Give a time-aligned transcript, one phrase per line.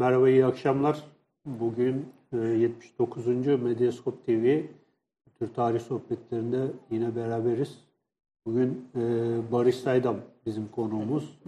[0.00, 1.04] Merhaba, iyi akşamlar.
[1.46, 3.26] Bugün e, 79.
[3.46, 4.62] Medyaskop TV
[5.38, 7.78] Türk Tarih Sohbetlerinde yine beraberiz.
[8.46, 9.00] Bugün e,
[9.52, 10.16] Barış Saydam
[10.46, 11.38] bizim konuğumuz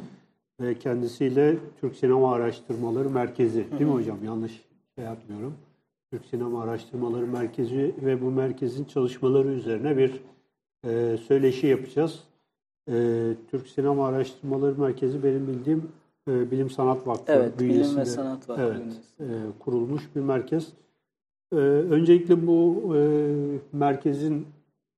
[0.60, 4.24] ve kendisiyle Türk Sinema Araştırmaları Merkezi, değil mi hocam?
[4.24, 4.64] Yanlış
[4.94, 5.54] şey yapmıyorum.
[6.10, 10.20] Türk Sinema Araştırmaları Merkezi ve bu merkezin çalışmaları üzerine bir
[10.86, 12.24] e, söyleşi yapacağız.
[12.88, 12.92] E,
[13.50, 15.88] Türk Sinema Araştırmaları Merkezi benim bildiğim
[16.28, 19.48] e, Bilim Sanat Vakfı Evet, Bilim bünyesinde ve Sanat Vakfı evet, bünyesinde.
[19.48, 20.72] e, kurulmuş bir merkez.
[21.52, 23.00] E, öncelikle bu e,
[23.72, 24.46] merkezin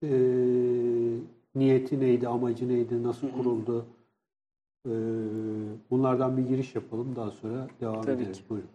[0.03, 0.09] e,
[1.55, 3.85] niyeti neydi, amacı neydi, nasıl kuruldu?
[4.87, 4.93] E,
[5.91, 8.39] bunlardan bir giriş yapalım, daha sonra devam Tabii ederiz.
[8.39, 8.45] ki.
[8.51, 8.69] Buyurun.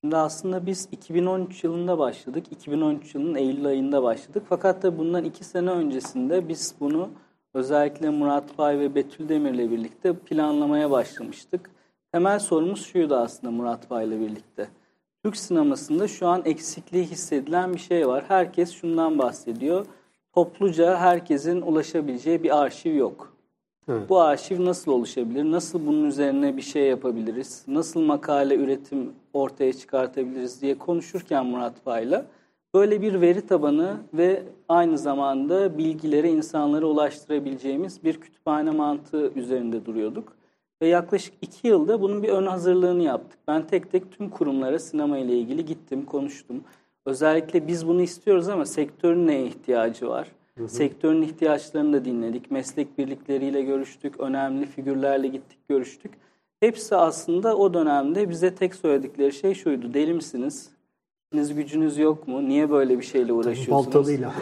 [0.00, 2.44] Şimdi aslında biz 2013 yılında başladık.
[2.50, 4.42] 2013 yılının Eylül ayında başladık.
[4.48, 7.08] Fakat da bundan iki sene öncesinde biz bunu
[7.54, 11.70] özellikle Murat Bay ve Betül Demir'le birlikte planlamaya başlamıştık.
[12.14, 14.68] Temel sorumuz şuydu aslında Murat Bay'la birlikte.
[15.24, 18.24] Türk sinemasında şu an eksikliği hissedilen bir şey var.
[18.28, 19.86] Herkes şundan bahsediyor.
[20.34, 23.32] Topluca herkesin ulaşabileceği bir arşiv yok.
[23.88, 24.08] Evet.
[24.08, 25.44] Bu arşiv nasıl oluşabilir?
[25.44, 27.64] Nasıl bunun üzerine bir şey yapabiliriz?
[27.66, 32.26] Nasıl makale üretim ortaya çıkartabiliriz diye konuşurken Murat Bay'la
[32.74, 40.43] böyle bir veri tabanı ve aynı zamanda bilgileri insanlara ulaştırabileceğimiz bir kütüphane mantığı üzerinde duruyorduk.
[40.84, 43.38] Ve yaklaşık iki yılda bunun bir ön hazırlığını yaptık.
[43.48, 46.64] Ben tek tek tüm kurumlara sinema ile ilgili gittim, konuştum.
[47.06, 50.28] Özellikle biz bunu istiyoruz ama sektörün neye ihtiyacı var?
[50.68, 52.50] Sektörün ihtiyaçlarını da dinledik.
[52.50, 54.20] Meslek birlikleriyle görüştük.
[54.20, 56.12] Önemli figürlerle gittik, görüştük.
[56.60, 59.94] Hepsi aslında o dönemde bize tek söyledikleri şey şuydu.
[59.94, 60.70] Deli misiniz?
[61.32, 62.48] İşiniz gücünüz yok mu?
[62.48, 63.86] Niye böyle bir şeyle uğraşıyorsunuz?
[63.86, 64.32] Baltalıyla.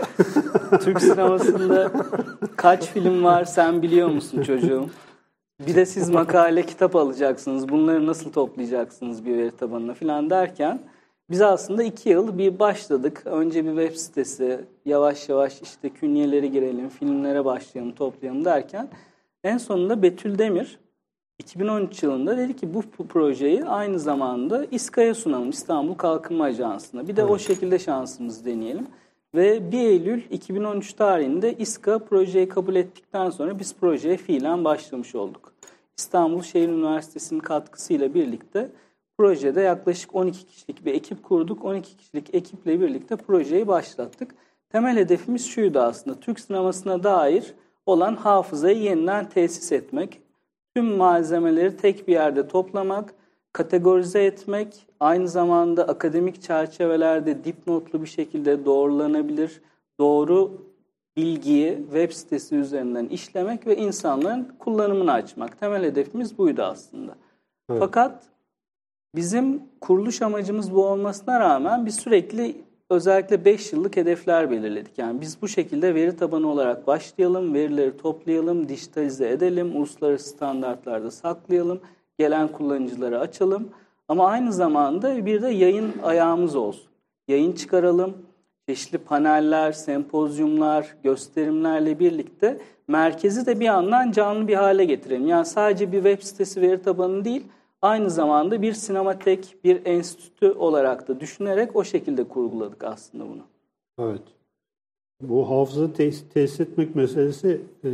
[0.81, 1.93] Türk sinemasında
[2.57, 4.89] kaç film var sen biliyor musun çocuğum?
[5.61, 7.69] Bir de siz makale kitap alacaksınız.
[7.69, 10.81] Bunları nasıl toplayacaksınız bir veri tabanına falan derken
[11.31, 13.23] biz aslında iki yıl bir başladık.
[13.25, 18.89] Önce bir web sitesi, yavaş yavaş işte künyeleri girelim, filmlere başlayalım, toplayalım derken
[19.45, 20.79] en sonunda Betül Demir
[21.39, 27.09] 2013 yılında dedi ki bu projeyi aynı zamanda İSKA'ya sunalım İstanbul Kalkınma Ajansı'na.
[27.09, 28.87] Bir de o şekilde şansımızı deneyelim.
[29.35, 35.52] Ve 1 Eylül 2013 tarihinde İSKA projeyi kabul ettikten sonra biz projeye fiilen başlamış olduk.
[35.99, 38.71] İstanbul Şehir Üniversitesi'nin katkısıyla birlikte
[39.19, 41.65] projede yaklaşık 12 kişilik bir ekip kurduk.
[41.65, 44.35] 12 kişilik ekiple birlikte projeyi başlattık.
[44.71, 46.21] Temel hedefimiz şuydu aslında.
[46.21, 47.55] Türk sinemasına dair
[47.87, 50.21] olan hafızayı yeniden tesis etmek.
[50.75, 53.15] Tüm malzemeleri tek bir yerde toplamak,
[53.53, 59.61] kategorize etmek, aynı zamanda akademik çerçevelerde dipnotlu bir şekilde doğrulanabilir,
[60.01, 60.63] doğru
[61.17, 65.61] bilgiyi web sitesi üzerinden işlemek ve insanların kullanımını açmak.
[65.61, 67.15] Temel hedefimiz buydu aslında.
[67.71, 67.81] Evet.
[67.81, 68.23] Fakat
[69.15, 72.57] bizim kuruluş amacımız bu olmasına rağmen biz sürekli
[72.91, 74.99] özellikle 5 yıllık hedefler belirledik.
[74.99, 81.81] Yani biz bu şekilde veri tabanı olarak başlayalım, verileri toplayalım, dijitalize edelim, uluslararası standartlarda saklayalım,
[82.19, 83.69] gelen kullanıcılara açalım.
[84.09, 86.91] Ama aynı zamanda bir de yayın ayağımız olsun.
[87.29, 88.15] Yayın çıkaralım,
[88.69, 95.27] çeşitli paneller, sempozyumlar, gösterimlerle birlikte merkezi de bir yandan canlı bir hale getirelim.
[95.27, 97.47] Yani sadece bir web sitesi veri tabanı değil,
[97.83, 103.43] aynı zamanda bir sinematek, bir enstitü olarak da düşünerek o şekilde kurguladık aslında bunu.
[103.99, 104.23] Evet.
[105.21, 107.89] Bu hafıza tesis, tesis etmek meselesi e,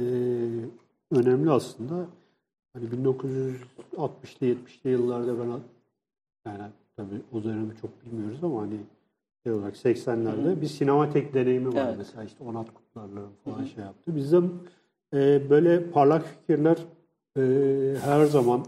[1.10, 2.06] önemli aslında.
[2.72, 5.60] Hani 1960'lı 70'li yıllarda ben
[6.46, 8.76] yani tabii o dönemi çok bilmiyoruz ama hani
[9.48, 11.94] şey olarak 80'lerde bir sinematek deneyimi var Evet.
[11.98, 14.16] mesela işte Onat Kutlar'la falan şey yaptı.
[14.16, 14.36] Bizde
[15.14, 16.76] e, böyle parlak fikirler
[17.38, 17.42] e,
[18.04, 18.64] her zaman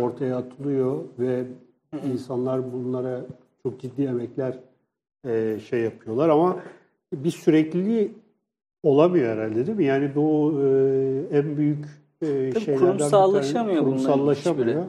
[0.00, 1.44] ortaya atılıyor ve
[2.12, 3.20] insanlar bunlara
[3.62, 4.58] çok ciddi emekler
[5.26, 6.56] e, şey yapıyorlar ama
[7.14, 8.12] bir sürekliliği
[8.82, 9.84] olamıyor herhalde değil mi?
[9.84, 11.84] Yani bu e, en büyük
[12.22, 13.86] e, Tabii şeylerden bir kurumsallaşamıyor tanesi.
[13.86, 14.84] bunların Kurumsallaşamıyor.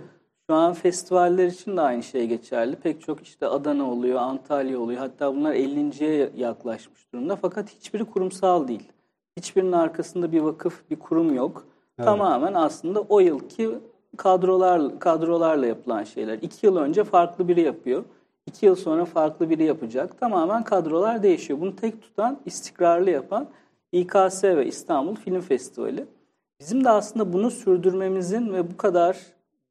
[0.51, 2.75] Şu an festivaller için de aynı şey geçerli.
[2.75, 4.99] Pek çok işte Adana oluyor, Antalya oluyor.
[4.99, 7.35] Hatta bunlar 50.ye yaklaşmış durumda.
[7.35, 8.91] Fakat hiçbiri kurumsal değil.
[9.37, 11.65] Hiçbirinin arkasında bir vakıf, bir kurum yok.
[11.97, 13.69] Tamamen aslında o yılki
[14.17, 16.39] kadrolar kadrolarla yapılan şeyler.
[16.41, 18.03] İki yıl önce farklı biri yapıyor.
[18.45, 20.19] İki yıl sonra farklı biri yapacak.
[20.19, 21.61] Tamamen kadrolar değişiyor.
[21.61, 23.47] Bunu tek tutan, istikrarlı yapan
[23.91, 26.05] İKS ve İstanbul Film Festivali.
[26.59, 29.17] Bizim de aslında bunu sürdürmemizin ve bu kadar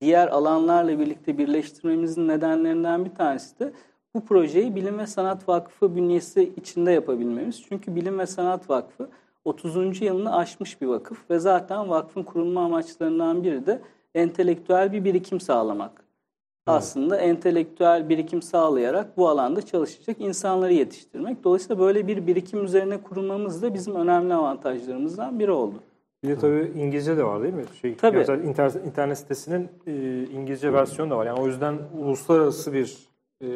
[0.01, 3.73] diğer alanlarla birlikte birleştirmemizin nedenlerinden bir tanesi de
[4.15, 7.63] bu projeyi Bilim ve Sanat Vakfı bünyesi içinde yapabilmemiz.
[7.69, 9.09] Çünkü Bilim ve Sanat Vakfı
[9.45, 10.03] 30.
[10.03, 13.83] yılını aşmış bir vakıf ve zaten vakfın kurulma amaçlarından biri de
[14.15, 16.05] entelektüel bir birikim sağlamak.
[16.67, 21.45] aslında entelektüel birikim sağlayarak bu alanda çalışacak insanları yetiştirmek.
[21.45, 25.83] Dolayısıyla böyle bir birikim üzerine kurulmamız da bizim önemli avantajlarımızdan biri oldu.
[26.25, 27.65] Bir de tabii İngilizce de var değil mi?
[27.81, 28.17] Şey, Tabii.
[28.17, 31.27] Mesela internet, internet sitesinin e, İngilizce versiyonu da var.
[31.27, 33.09] Yani o yüzden uluslararası bir
[33.43, 33.49] e,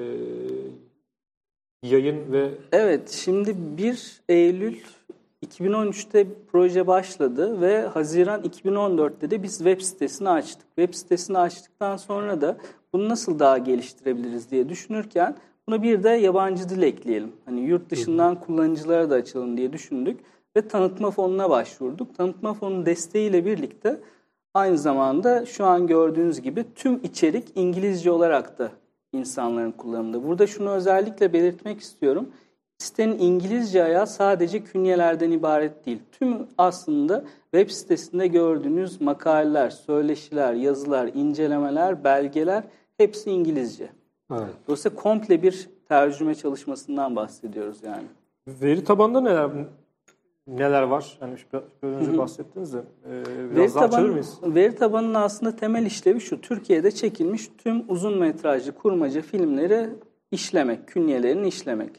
[1.83, 4.77] yayın ve Evet, şimdi 1 Eylül
[5.47, 10.67] 2013'te proje başladı ve Haziran 2014'te de biz web sitesini açtık.
[10.77, 12.57] Web sitesini açtıktan sonra da
[12.93, 15.37] bunu nasıl daha geliştirebiliriz diye düşünürken
[15.69, 17.33] buna bir de yabancı dil ekleyelim.
[17.45, 20.21] Hani yurt dışından kullanıcılara da açalım diye düşündük
[20.57, 22.17] ve tanıtma fonuna başvurduk.
[22.17, 24.01] Tanıtma fonu desteğiyle birlikte
[24.55, 28.71] aynı zamanda şu an gördüğünüz gibi tüm içerik İngilizce olarak da
[29.13, 30.25] insanların kullanımında.
[30.25, 32.29] Burada şunu özellikle belirtmek istiyorum.
[32.79, 35.99] Sitenin İngilizce ayağı sadece künyelerden ibaret değil.
[36.13, 37.25] Tüm aslında
[37.55, 42.65] web sitesinde gördüğünüz makaleler, söyleşiler, yazılar, incelemeler, belgeler
[42.97, 43.89] hepsi İngilizce.
[44.33, 44.55] Evet.
[44.67, 48.05] Dolayısıyla komple bir tercüme çalışmasından bahsediyoruz yani.
[48.49, 49.51] veri tabanında neler
[50.47, 51.17] neler var?
[51.21, 54.39] Hani şu- biraz önce bahsettiniz de e, Veri, biraz daha açabilir tabanı, miyiz?
[54.43, 56.41] veri tabanının aslında temel işlevi şu.
[56.41, 59.89] Türkiye'de çekilmiş tüm uzun metrajlı kurmaca filmleri
[60.31, 61.91] işlemek, künyelerini işlemek.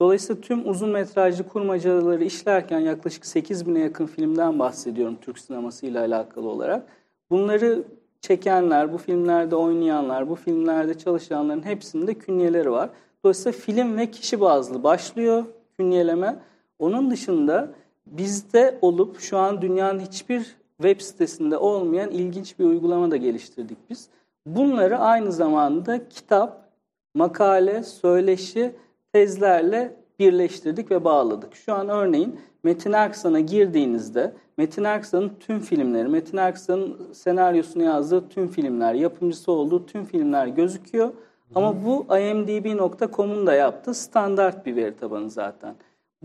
[0.00, 6.86] Dolayısıyla tüm uzun metrajlı kurmacaları işlerken yaklaşık 8000'e yakın filmden bahsediyorum Türk sinemasıyla alakalı olarak.
[7.30, 7.82] Bunları
[8.20, 12.90] çekenler, bu filmlerde oynayanlar, bu filmlerde çalışanların hepsinde künyeleri var.
[13.24, 15.44] Dolayısıyla film ve kişi bazlı başlıyor
[15.78, 16.36] künyeleme.
[16.78, 17.68] Onun dışında
[18.06, 24.08] bizde olup şu an dünyanın hiçbir web sitesinde olmayan ilginç bir uygulama da geliştirdik biz.
[24.46, 26.70] Bunları aynı zamanda kitap,
[27.14, 28.72] makale, söyleşi,
[29.12, 31.54] tezlerle birleştirdik ve bağladık.
[31.54, 38.48] Şu an örneğin Metin Erksan'a girdiğinizde Metin Erksan'ın tüm filmleri, Metin Erksan'ın senaryosunu yazdığı tüm
[38.48, 41.12] filmler, yapımcısı olduğu tüm filmler gözüküyor.
[41.54, 45.74] Ama bu imdb.com'un da yaptığı standart bir veri tabanı zaten.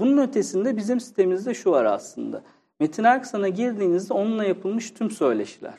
[0.02, 2.42] Bunun ötesinde bizim sitemizde şu var aslında.
[2.80, 5.74] Metin Erksan'a girdiğinizde onunla yapılmış tüm söyleşiler,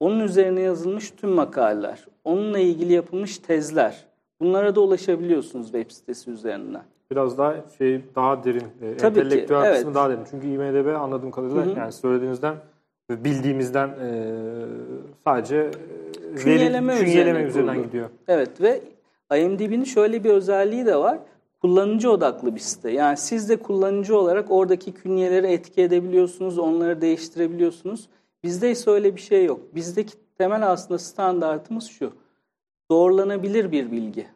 [0.00, 4.06] onun üzerine yazılmış tüm makaleler, onunla ilgili yapılmış tezler.
[4.40, 6.82] Bunlara da ulaşabiliyorsunuz web sitesi üzerinden.
[7.10, 9.76] Biraz daha şey daha derin, e, Tabii ki, entelektüel evet.
[9.76, 10.24] kısmı daha derin.
[10.30, 12.54] Çünkü IMDB anladığım kadarıyla yani söylediğinizden
[13.10, 14.34] ve bildiğimizden e,
[15.24, 17.86] sadece e, Künyeleme veri, üzerine künyeleme üzerinden kurulu.
[17.86, 18.08] gidiyor.
[18.28, 18.80] Evet ve
[19.36, 21.18] IMDb'nin şöyle bir özelliği de var.
[21.60, 22.90] Kullanıcı odaklı bir site.
[22.90, 28.08] Yani siz de kullanıcı olarak oradaki künyeleri etki edebiliyorsunuz, onları değiştirebiliyorsunuz.
[28.42, 29.74] Bizde ise öyle bir şey yok.
[29.74, 32.12] Bizdeki temel aslında standartımız şu.
[32.90, 34.26] Doğrulanabilir bir bilgi.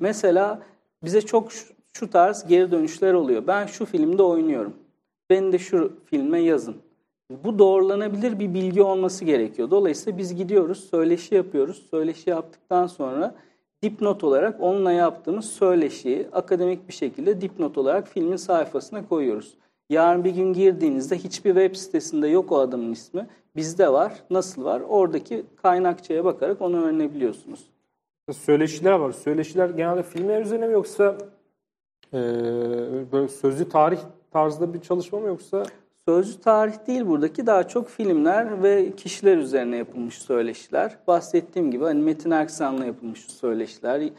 [0.00, 0.62] Mesela
[1.04, 3.46] bize çok şu, şu tarz geri dönüşler oluyor.
[3.46, 4.74] Ben şu filmde oynuyorum.
[5.30, 6.76] Beni de şu filme yazın.
[7.44, 9.70] Bu doğrulanabilir bir bilgi olması gerekiyor.
[9.70, 11.86] Dolayısıyla biz gidiyoruz, söyleşi yapıyoruz.
[11.90, 13.34] Söyleşi yaptıktan sonra
[13.82, 19.54] dipnot olarak onunla yaptığımız söyleşiyi akademik bir şekilde dipnot olarak filmin sayfasına koyuyoruz.
[19.90, 23.26] Yarın bir gün girdiğinizde hiçbir web sitesinde yok o adamın ismi.
[23.56, 24.12] Bizde var.
[24.30, 24.82] Nasıl var?
[24.88, 27.66] Oradaki kaynakçaya bakarak onu öğrenebiliyorsunuz.
[28.32, 29.12] Söyleşiler var.
[29.12, 31.18] Söyleşiler genelde filmler üzerine mi yoksa
[32.12, 32.18] e,
[33.12, 33.98] böyle sözlü tarih
[34.30, 35.62] tarzda bir çalışma mı yoksa
[36.10, 40.96] Sözlü tarih değil buradaki daha çok filmler ve kişiler üzerine yapılmış söyleşiler.
[41.06, 44.10] Bahsettiğim gibi hani Metin Erksan'la yapılmış söyleşiler.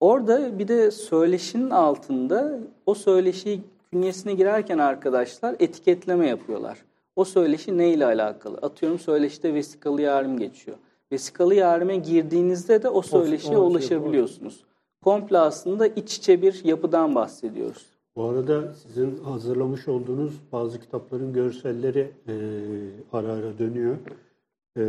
[0.00, 3.60] Orada bir de söyleşinin altında o söyleşi
[3.92, 6.78] künyesine girerken arkadaşlar etiketleme yapıyorlar.
[7.16, 8.56] O söyleşi ne ile alakalı?
[8.56, 10.76] Atıyorum söyleşide vesikalı yarım geçiyor.
[11.12, 14.64] Vesikalı yarıma girdiğinizde de o söyleşiye ulaşabiliyorsunuz.
[15.04, 17.86] Komple aslında iç içe bir yapıdan bahsediyoruz.
[18.16, 22.34] Bu arada sizin hazırlamış olduğunuz bazı kitapların görselleri e,
[23.12, 23.96] ara ara dönüyor.
[24.76, 24.84] E,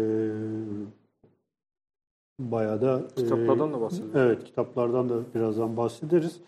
[2.40, 3.02] bayağı da...
[3.12, 4.12] e, kitaplardan da bahsedelim.
[4.16, 6.42] Evet, kitaplardan da birazdan bahsederiz.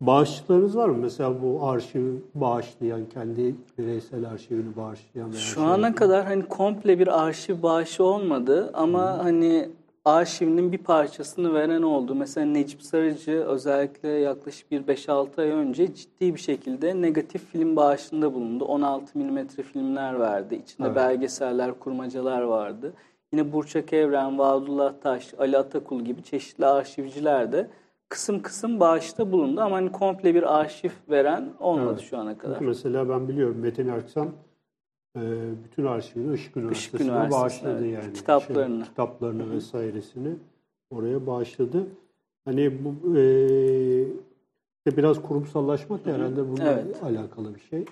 [0.00, 0.98] Bağışçılarınız var mı?
[0.98, 7.22] Mesela bu arşivi bağışlayan, kendi bireysel arşivini bağışlayan Şu şey ana kadar hani komple bir
[7.22, 9.68] arşiv bağışı olmadı ama hani
[10.04, 12.14] arşivinin bir parçasını veren oldu.
[12.14, 18.34] Mesela Necip Sarıcı özellikle yaklaşık bir 5-6 ay önce ciddi bir şekilde negatif film bağışında
[18.34, 18.64] bulundu.
[18.64, 20.54] 16 mm filmler verdi.
[20.54, 20.96] İçinde Evet.
[20.96, 22.92] belgeseller, kurmacalar vardı.
[23.32, 27.70] Yine Burçak Evren, Vahadullah Taş, Ali Atakul gibi çeşitli arşivciler de
[28.08, 29.60] kısım kısım bağışta bulundu.
[29.60, 32.00] Ama hani komple bir arşiv veren olmadı Evet.
[32.10, 32.60] şu ana kadar.
[32.60, 34.28] Mesela ben biliyorum Metin Erksan
[35.16, 35.20] e,
[35.64, 38.04] bütün arşivini Işık Üniversitesi'ne Üniversitesi'ne, bağışladı evet.
[38.04, 38.12] yani.
[38.12, 38.76] Kitaplarını.
[38.76, 40.30] Şey, kitaplarını vesairesini
[40.90, 41.86] oraya bağışladı.
[42.44, 43.22] Hani bu e,
[44.78, 47.02] işte biraz kurumsallaşmak da herhalde bununla Evet.
[47.02, 47.84] alakalı bir şey.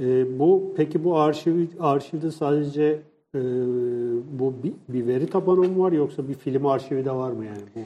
[0.00, 3.02] E, bu peki bu arşiv arşivde sadece
[3.34, 3.40] e,
[4.38, 7.62] bu bir, bir veri tabanı mı var yoksa bir film arşivi de var mı yani
[7.76, 7.80] bu?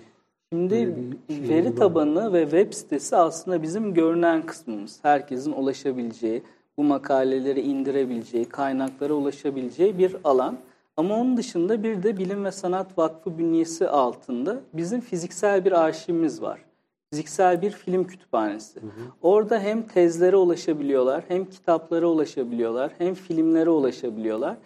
[0.53, 0.95] Şimdi
[1.29, 1.77] şey veri var.
[1.77, 4.99] tabanı ve web sitesi aslında bizim görünen kısmımız.
[5.03, 6.43] Herkesin ulaşabileceği,
[6.77, 10.59] bu makaleleri indirebileceği, kaynaklara ulaşabileceği bir alan.
[10.97, 16.43] Ama onun dışında bir de Bilim ve Sanat Vakfı bünyesi altında bizim fiziksel bir arşivimiz
[16.43, 16.65] var.
[17.11, 18.81] Fiziksel bir film kütüphanesi.
[19.23, 24.57] Orada hem tezlere ulaşabiliyorlar, hem kitaplara ulaşabiliyorlar, hem filmlere ulaşabiliyorlar.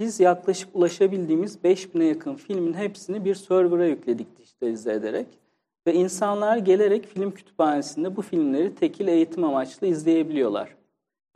[0.00, 5.26] Biz yaklaşık ulaşabildiğimiz 5000'e yakın filmin hepsini bir server'a yükledik dijitalize ederek.
[5.86, 10.75] Ve insanlar gelerek film kütüphanesinde bu filmleri tekil eğitim amaçlı izleyebiliyorlar.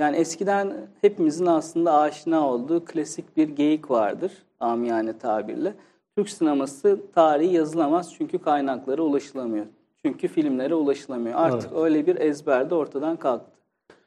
[0.01, 5.75] Yani eskiden hepimizin aslında aşina olduğu klasik bir geyik vardır amiyane tabirle.
[6.17, 9.67] Türk sineması tarihi yazılamaz çünkü kaynaklara ulaşılamıyor.
[10.05, 11.35] Çünkü filmlere ulaşılamıyor.
[11.39, 13.51] Artık öyle bir ezber de ortadan kalktı.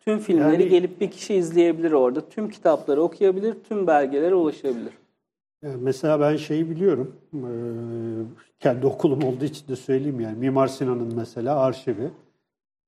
[0.06, 2.30] Tüm filmleri Yani- gelip bir kişi izleyebilir orada.
[2.30, 4.94] Tüm kitapları okuyabilir, tüm belgelere ulaşabilir.
[5.62, 7.16] Mesela ben şeyi biliyorum.
[7.34, 7.40] eee,
[8.60, 10.38] kendi okulum olduğu için de söyleyeyim yani.
[10.38, 12.10] Mimar Sinan'ın mesela arşivi.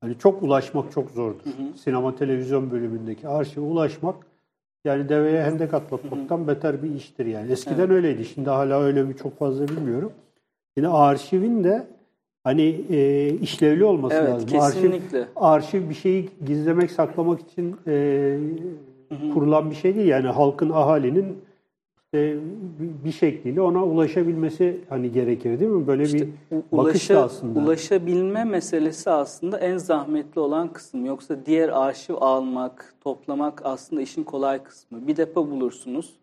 [0.06, 1.40] Hani çok ulaşmak çok zordur.
[1.84, 4.16] Sinema televizyon bölümündeki arşive ulaşmak
[4.86, 7.52] yani deveye hendek atlatmaktan beter bir iştir yani.
[7.52, 8.26] Eskiden öyleydi.
[8.26, 10.12] Şimdi hala öyle mi çok fazla bilmiyorum.
[10.78, 11.88] Yine arşivin de
[12.44, 14.48] hani eee, işlevli olması Evet, lazım.
[14.50, 15.18] kesinlikle.
[15.20, 18.40] Arşiv, arşiv bir şeyi gizlemek, saklamak için eee,
[19.34, 20.08] kurulan bir şey değil.
[20.08, 21.38] Yani halkın, ahalinin
[22.20, 25.88] bir- bir şekliyle ona ulaşabilmesi hani gerekir değil mi?
[25.88, 27.60] Böyle bir bakış da Ulaşa, aslında.
[27.60, 31.06] ulaşabilme meselesi aslında en zahmetli olan kısım.
[31.06, 35.08] Yoksa diğer arşiv almak, toplamak aslında işin kolay kısmı.
[35.08, 36.14] Bir depo bulursunuz.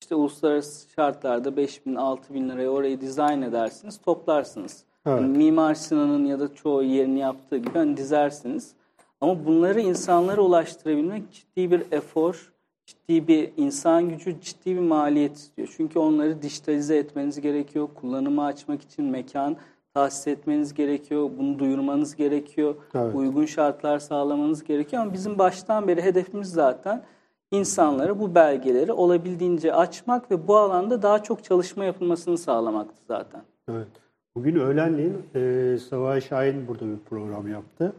[0.00, 4.84] İşte uluslararası şartlarda 5 bin, 6 bin liraya orayı dizayn edersiniz, toplarsınız.
[5.06, 5.20] Evet.
[5.20, 8.72] Yani Mimar Sinan'ın ya da çoğu yerini yaptığı gibi hani dizersiniz.
[9.20, 12.52] Ama bunları insanlara ulaştırabilmek ciddi bir efor,
[12.88, 15.68] ciddi bir insan gücü, ciddi bir maliyet istiyor.
[15.76, 17.88] Çünkü onları dijitalize etmeniz gerekiyor.
[17.94, 19.56] Kullanıma açmak için mekan
[19.94, 21.30] tahsis etmeniz gerekiyor.
[21.38, 22.74] Bunu duyurmanız gerekiyor.
[22.94, 23.14] Evet.
[23.14, 25.02] Uygun şartlar sağlamanız gerekiyor.
[25.02, 27.02] Ama bizim baştan beri hedefimiz zaten
[27.50, 33.42] insanlara bu belgeleri olabildiğince açmak ve bu alanda daha çok çalışma yapılmasını sağlamaktı zaten.
[33.70, 33.88] Evet.
[34.34, 37.92] Bugün öğlenleyin e, Savaş Şahin burada bir program yaptı.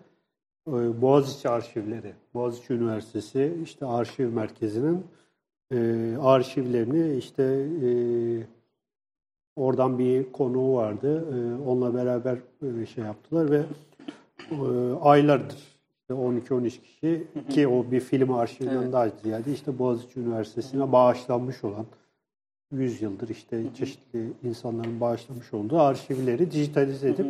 [0.69, 5.05] E, Boğaziçi arşivleri, Boğaziçi Üniversitesi işte arşiv merkezinin
[5.71, 5.77] e,
[6.21, 7.43] arşivlerini işte
[7.83, 7.91] e,
[9.55, 11.25] oradan bir konuğu vardı.
[11.33, 12.37] E, onunla beraber
[12.81, 13.61] e, şey yaptılar ve
[14.51, 18.93] e, aylardır işte 12-13 kişi ki o bir film arşivinden Evet.
[18.93, 21.85] daha ziyade işte Boğaziçi Üniversitesi'ne bağışlanmış olan
[22.71, 27.25] 100 yıldır işte çeşitli insanların bağışlamış olduğu arşivleri dijitalize edip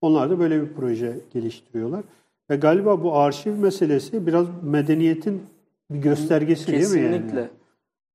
[0.00, 2.04] onlar da böyle bir proje geliştiriyorlar.
[2.52, 5.42] Ve galiba bu arşiv meselesi biraz medeniyetin
[5.90, 7.40] bir göstergesi değil mi Kesinlikle.
[7.40, 7.48] yani?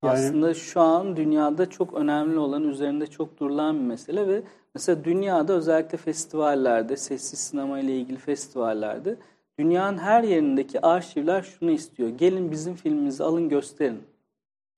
[0.03, 4.41] Yani- Aslında şu an dünyada çok önemli olan, üzerinde çok durulan bir mesele ve
[4.75, 9.15] mesela dünyada özellikle festivallerde, sessiz sinema ile ilgili festivallerde
[9.60, 12.10] dünyanın her yerindeki arşivler şunu istiyor.
[12.10, 14.00] Gelin bizim filmimizi alın gösterin.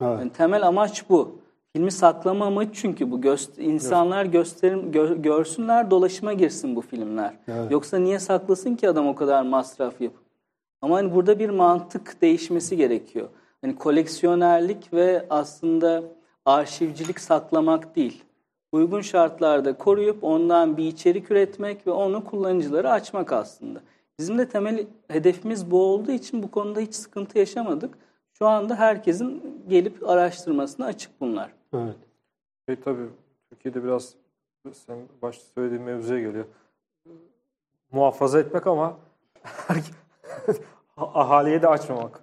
[0.02, 0.20] Evet.
[0.20, 1.40] Yani temel amaç bu.
[1.76, 3.22] Filmi saklama amacı çünkü bu.
[3.22, 7.34] Göst insanlar gösterim gö- görsünler, dolaşıma girsin bu filmler.
[7.48, 7.72] Evet.
[7.72, 10.24] Yoksa niye saklasın ki adam o kadar masraf yapıp?
[10.82, 13.30] Ama hani burada bir mantık değişmesi gerekiyor.
[13.62, 16.04] Hani koleksiyonerlik ve aslında
[16.46, 18.24] arşivcilik saklamak değil.
[18.72, 23.82] Uygun şartlarda koruyup ondan bir içerik üretmek ve onu kullanıcılara açmak aslında.
[24.20, 27.98] Bizim de temel hedefimiz bu olduğu için bu konuda hiç sıkıntı yaşamadık.
[28.34, 31.59] Şu anda herkesin gelip araştırmasına açık bunlar.
[31.74, 31.96] Evet.
[32.70, 33.06] Şey tabii
[33.50, 34.14] Türkiye'de biraz
[34.74, 36.46] sen başta söylediğin mevzuya geliyor.
[37.92, 38.98] Muhafaza etmek ama
[40.98, 42.20] ahaliye de açmamak.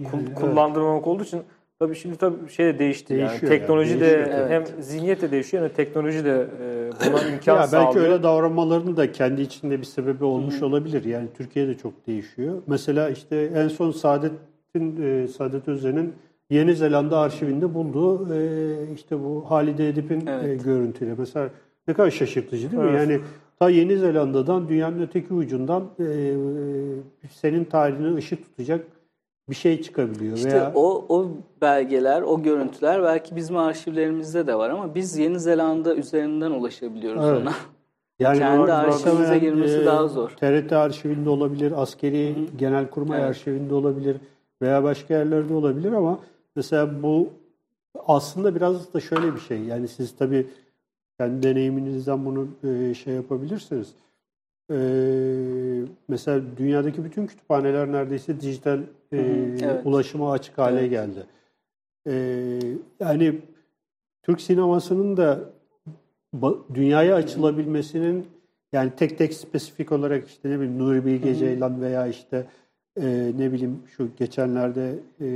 [0.00, 0.34] Evet.
[0.34, 1.42] kullandırmamak olduğu için
[1.78, 3.28] tabii şimdi tabii şey de değişti yani.
[3.28, 4.48] Değişiyor yani, Teknoloji de değişiyor.
[4.50, 8.04] hem zihniyet de değişiyor hem de teknoloji de e, buna imkan Ya belki sağlıyor.
[8.04, 11.04] öyle davranmalarının da kendi içinde bir sebebi olmuş olabilir.
[11.04, 12.62] Yani Türkiye'de çok değişiyor.
[12.66, 16.14] Mesela işte en son Saadet'in e, Saadet Özen'in
[16.50, 20.64] Yeni Zelanda arşivinde bulduğu e, işte bu Halide Edip'in e, Evet.
[20.64, 21.14] görüntüleri.
[21.18, 21.50] Mesela
[21.88, 22.88] ne kadar şaşırtıcı değil mi?
[22.90, 23.00] Evet.
[23.00, 23.20] Yani
[23.58, 26.34] ta Yeni Zelanda'dan dünyanın öteki ucundan e, e,
[27.30, 28.86] senin tarihine ışık tutacak
[29.50, 30.36] bir şey çıkabiliyor.
[30.36, 35.40] İşte Veya o, o belgeler, o görüntüler belki bizim arşivlerimizde de var ama biz Yeni
[35.40, 37.42] Zelanda üzerinden ulaşabiliyoruz Evet.
[37.42, 37.52] ona.
[38.18, 40.30] Yani Kendi arşivimize girmesi e, daha zor.
[40.30, 43.30] TRT arşivinde olabilir, askeri genelkurmay Evet.
[43.30, 44.16] arşivinde olabilir
[44.62, 46.18] veya başka yerlerde olabilir ama
[46.58, 47.32] mesela bu
[48.06, 49.60] aslında biraz da şöyle bir şey.
[49.60, 50.46] Yani siz tabii
[51.20, 53.94] kendi deneyiminizden bunu e, şey yapabilirsiniz.
[54.70, 54.76] E,
[56.08, 58.78] mesela dünyadaki bütün kütüphaneler neredeyse dijital
[59.12, 59.16] e,
[59.62, 59.86] evet.
[59.86, 60.90] ulaşıma açık hale Evet.
[60.90, 61.26] geldi.
[62.06, 62.12] E,
[63.00, 63.40] yani
[64.22, 65.40] Türk sinemasının da
[66.74, 68.26] dünyaya açılabilmesinin
[68.72, 72.46] yani tek tek spesifik olarak işte ne bileyim Nuri Bilge Ceylan veya işte
[73.02, 75.28] e, ne bileyim şu geçenlerde e,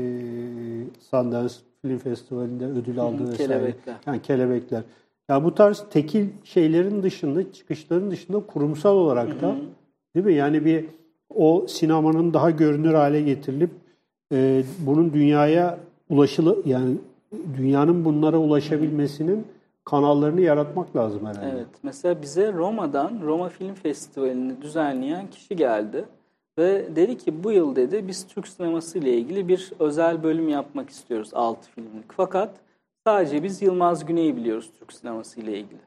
[1.11, 3.37] Sundance Film Festivali'nde ödül aldı vesaire.
[3.37, 3.97] Kelebekler.
[4.07, 4.83] Yani kelebekler.
[5.29, 9.57] Ya bu tarz tekil şeylerin dışında, çıkışların dışında kurumsal olarak da
[10.15, 10.35] değil mi?
[10.35, 10.85] Yani bir
[11.35, 13.71] o sinemanın daha görünür hale getirilip
[14.33, 15.79] e, bunun dünyaya
[16.09, 16.97] ulaşılı yani
[17.57, 19.47] dünyanın bunlara ulaşabilmesinin
[19.85, 21.51] kanallarını yaratmak lazım herhalde.
[21.55, 21.67] Evet.
[21.83, 26.05] Mesela bize Roma'dan Roma Film Festivali'ni düzenleyen kişi geldi.
[26.59, 30.91] Ve dedi ki bu yıl dedi biz Türk sineması ile ilgili bir özel bölüm yapmak
[30.91, 32.13] istiyoruz 6 filmlik.
[32.17, 32.55] Fakat
[33.07, 35.81] sadece biz Yılmaz Güney'i biliyoruz Türk sineması ile ilgili.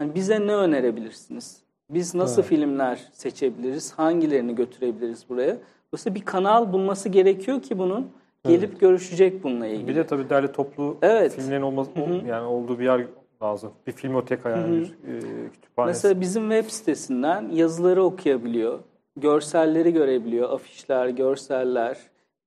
[0.00, 1.62] Yani bize ne önerebilirsiniz?
[1.90, 3.92] Biz nasıl filmler seçebiliriz?
[3.92, 5.56] Hangilerini götürebiliriz buraya?
[5.92, 8.06] Dolayısıyla bir kanal bulması gerekiyor ki bunun
[8.44, 9.88] gelip görüşecek bununla ilgili.
[9.88, 11.34] Bir de tabii derli toplu Evet.
[11.34, 11.90] filmlerin olması,
[12.26, 13.06] yani olduğu bir yer
[13.42, 13.70] lazım.
[13.86, 15.20] Bir filmoteka yani bir e,
[15.52, 15.96] kütüphanesi.
[16.06, 18.78] Mesela bizim web sitesinden yazıları okuyabiliyor,
[19.16, 21.98] görselleri görebiliyor, afişler, görseller.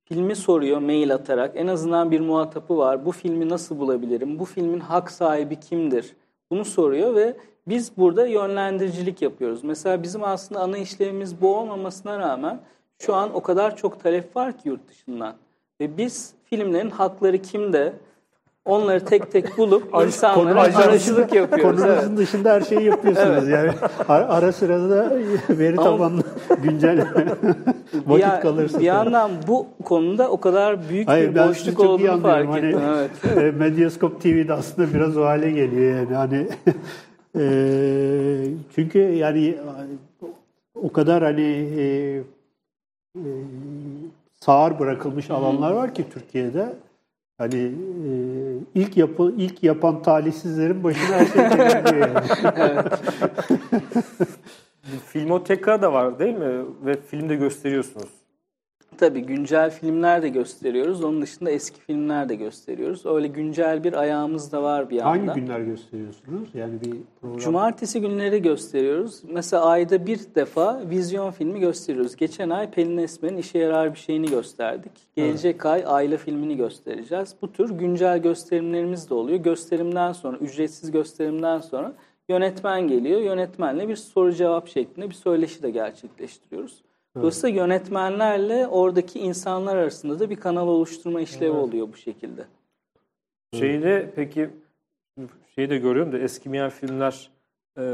[0.04, 1.52] Filmi soruyor mail atarak.
[1.56, 3.06] En azından bir muhatabı var.
[3.06, 4.38] Bu filmi nasıl bulabilirim?
[4.38, 6.16] Bu filmin hak sahibi kimdir?
[6.50, 7.36] Bunu soruyor ve
[7.68, 9.64] biz burada yönlendiricilik yapıyoruz.
[9.64, 12.60] Mesela bizim aslında ana işlevimiz bu olmamasına rağmen
[12.98, 15.34] şu an o kadar çok talep var ki yurt dışından.
[15.80, 17.92] Ve biz filmlerin hakları kimde?
[18.64, 21.80] Onları tek tek bulup insanlara aracılık yapıyoruz.
[21.80, 22.18] Konunuzun Evet.
[22.18, 23.70] dışında her şeyi yapıyorsunuz yani.
[24.08, 25.10] Ara, ara sırada da
[25.50, 26.22] veri Ama- tabanlı
[26.62, 27.06] güncel
[28.06, 28.78] vakit ya- kalırsa.
[28.80, 32.68] bir yandan bu konuda o kadar büyük Hayır, bir boşluk olduğunu fark anlıyorum.
[32.68, 32.80] ettim.
[32.80, 33.08] Hani,
[33.42, 33.54] Evet.
[33.54, 36.48] e, Medyascope TV'de aslında biraz o hale geliyor yani hani
[37.38, 37.44] e,
[38.74, 39.54] çünkü yani
[40.82, 41.42] o kadar hani
[41.78, 41.82] e,
[43.16, 43.22] e,
[44.40, 46.74] sağır bırakılmış alanlar var ki Türkiye'de
[47.38, 48.12] hani e,
[48.74, 52.84] ilk yapı ilk yapan talihsizlerin başına her şey gelebiliyor yani.
[54.92, 56.64] Bir filmoteka da var değil mi?
[56.84, 58.23] Ve filmde gösteriyorsunuz.
[58.98, 61.04] Tabii güncel filmler de gösteriyoruz.
[61.04, 63.06] Onun dışında eski filmler de gösteriyoruz.
[63.06, 65.26] Öyle güncel bir ayağımız da var bir yandan.
[65.26, 66.48] Hangi günler gösteriyorsunuz?
[66.54, 67.38] Yani bir program.
[67.38, 69.22] Cumartesi günleri gösteriyoruz.
[69.32, 72.16] Mesela ayda bir defa vizyon filmi gösteriyoruz.
[72.16, 74.92] Geçen ay Pelin Esmer'in işe yarar bir şeyini gösterdik.
[75.16, 77.34] Gelecek ay Ayla filmini göstereceğiz.
[77.42, 79.38] Bu tür güncel gösterimlerimiz de oluyor.
[79.38, 81.92] Gösterimden sonra, ücretsiz gösterimden sonra
[82.28, 83.20] yönetmen geliyor.
[83.20, 86.83] Yönetmenle bir soru cevap şeklinde bir söyleşi de gerçekleştiriyoruz.
[87.16, 92.46] Dolayısıyla yönetmenlerle oradaki insanlar arasında da bir kanal oluşturma işlevi oluyor bu şekilde.
[93.54, 94.50] Şeyde peki
[95.54, 97.30] şeyi de görüyorum da eskimeyen filmler
[97.78, 97.84] e,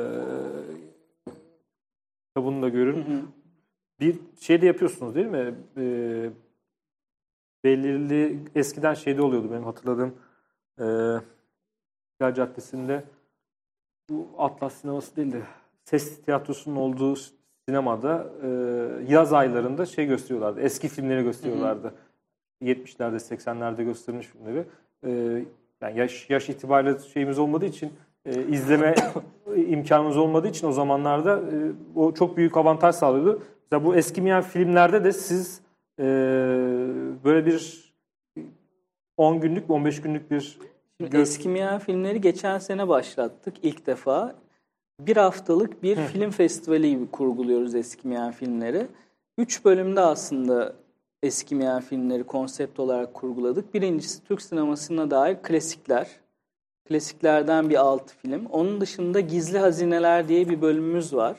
[2.29, 3.33] kitabını da görüyorum.
[4.01, 5.55] Bir şey de yapıyorsunuz değil mi?
[5.77, 5.85] E,
[7.65, 10.15] belirli eskiden şeyde oluyordu benim hatırladığım
[10.81, 13.05] e, Caddesi'nde
[14.11, 15.43] bu Atlas sineması değil de
[15.85, 17.17] ses tiyatrosunun olduğu
[17.69, 18.49] sinemada e,
[19.09, 20.61] yaz aylarında şey gösteriyorlardı.
[20.61, 21.95] Eski filmleri gösteriyorlardı.
[22.63, 24.65] 70'lerde 80'lerde gösterilmiş filmleri.
[25.07, 25.11] E,
[25.81, 27.93] yani yaş, yaş itibariyle şeyimiz olmadığı için
[28.25, 28.95] e, izleme
[29.57, 31.57] imkanımız olmadığı için o zamanlarda e,
[31.97, 33.43] o çok büyük avantaj sağlıyordu.
[33.63, 35.61] Mesela bu eskimeyen filmlerde de siz
[35.99, 36.05] e,
[37.25, 37.91] böyle bir
[39.17, 40.59] 10 günlük 15 günlük bir
[41.13, 44.35] Eskimeyen filmleri geçen sene başlattık ilk defa.
[45.07, 48.87] Bir haftalık bir film festivali gibi kurguluyoruz eskimeyen filmleri.
[49.39, 50.73] Üç bölümde aslında
[51.23, 53.75] eskimeyen filmleri konsept olarak kurguladık.
[53.75, 56.09] Birincisi Türk sinemasına dair klasikler.
[56.89, 58.47] Klasiklerden bir altı film.
[58.47, 61.37] Onun dışında Gizli Hazineler diye bir bölümümüz var.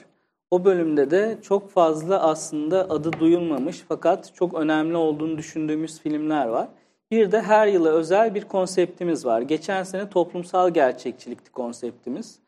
[0.52, 6.68] O bölümde de çok fazla aslında adı duyulmamış fakat çok önemli olduğunu düşündüğümüz filmler var.
[7.12, 9.42] Bir de her yıla özel bir konseptimiz var.
[9.42, 12.40] Geçen sene toplumsal gerçekçilikti konseptimiz.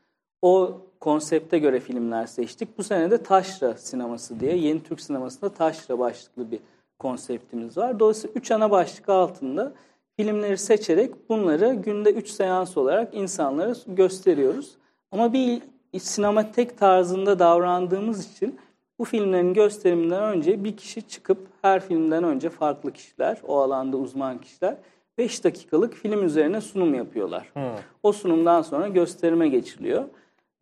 [0.44, 2.78] O konsepte göre filmler seçtik.
[2.78, 6.60] Bu sene de Taşra sineması diye yeni Türk sinemasında Taşra başlıklı bir
[7.00, 8.00] konseptimiz var.
[8.00, 9.74] Dolayısıyla üç ana başlık altında
[10.16, 14.72] filmleri seçerek bunları günde üç seans olarak insanlara gösteriyoruz.
[15.12, 15.62] Ama bir
[16.00, 18.60] sinematek tarzında davrandığımız için
[19.00, 24.42] bu filmlerin gösteriminden önce bir kişi çıkıp her filmden önce farklı kişiler, o alanda uzman
[24.42, 24.76] kişiler
[25.18, 27.54] 5 dakikalık film üzerine sunum yapıyorlar.
[28.04, 30.04] O sunumdan sonra gösterime geçiliyor.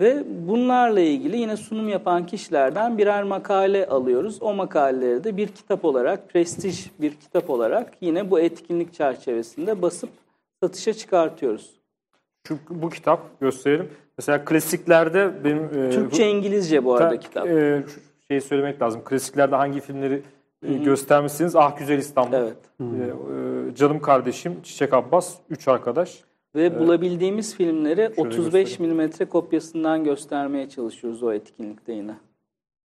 [0.01, 4.41] Ve bunlarla ilgili yine sunum yapan kişilerden birer makale alıyoruz.
[4.41, 10.09] O makaleleri de bir kitap olarak, prestij bir kitap olarak yine bu etkinlik çerçevesinde basıp
[10.63, 11.71] satışa çıkartıyoruz.
[12.47, 13.89] Şu, bu kitap gösterelim.
[14.17, 17.47] Mesela klasiklerde benim e, Türkçe, İngilizce bu arada Ta- kitap.
[17.47, 17.83] e,
[18.27, 19.01] şeyi söylemek lazım.
[19.03, 20.21] Klasiklerde hangi filmleri
[20.67, 21.55] e, göstermişsiniz?
[21.55, 22.33] Ah Güzel İstanbul.
[22.33, 22.57] Evet.
[22.79, 26.23] E, e, Canım Kardeşim, Çiçek Abbas, Üç Arkadaş.
[26.55, 32.15] Ve bulabildiğimiz filmleri Şöyle 35 milimetre kopyasından göstermeye çalışıyoruz o etkinlikte yine.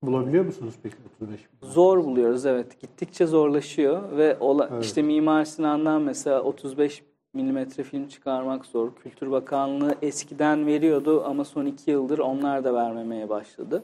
[0.03, 1.69] Bulabiliyor musunuz peki 35 bin?
[1.69, 2.81] Zor buluyoruz evet.
[2.81, 4.85] Gittikçe zorlaşıyor ve ola, Evet.
[4.85, 7.03] işte Mimar Sinan'dan mesela 35
[7.35, 8.95] milimetre film çıkarmak zor.
[9.03, 13.83] Kültür Bakanlığı eskiden veriyordu ama son iki yıldır onlar da vermemeye başladı.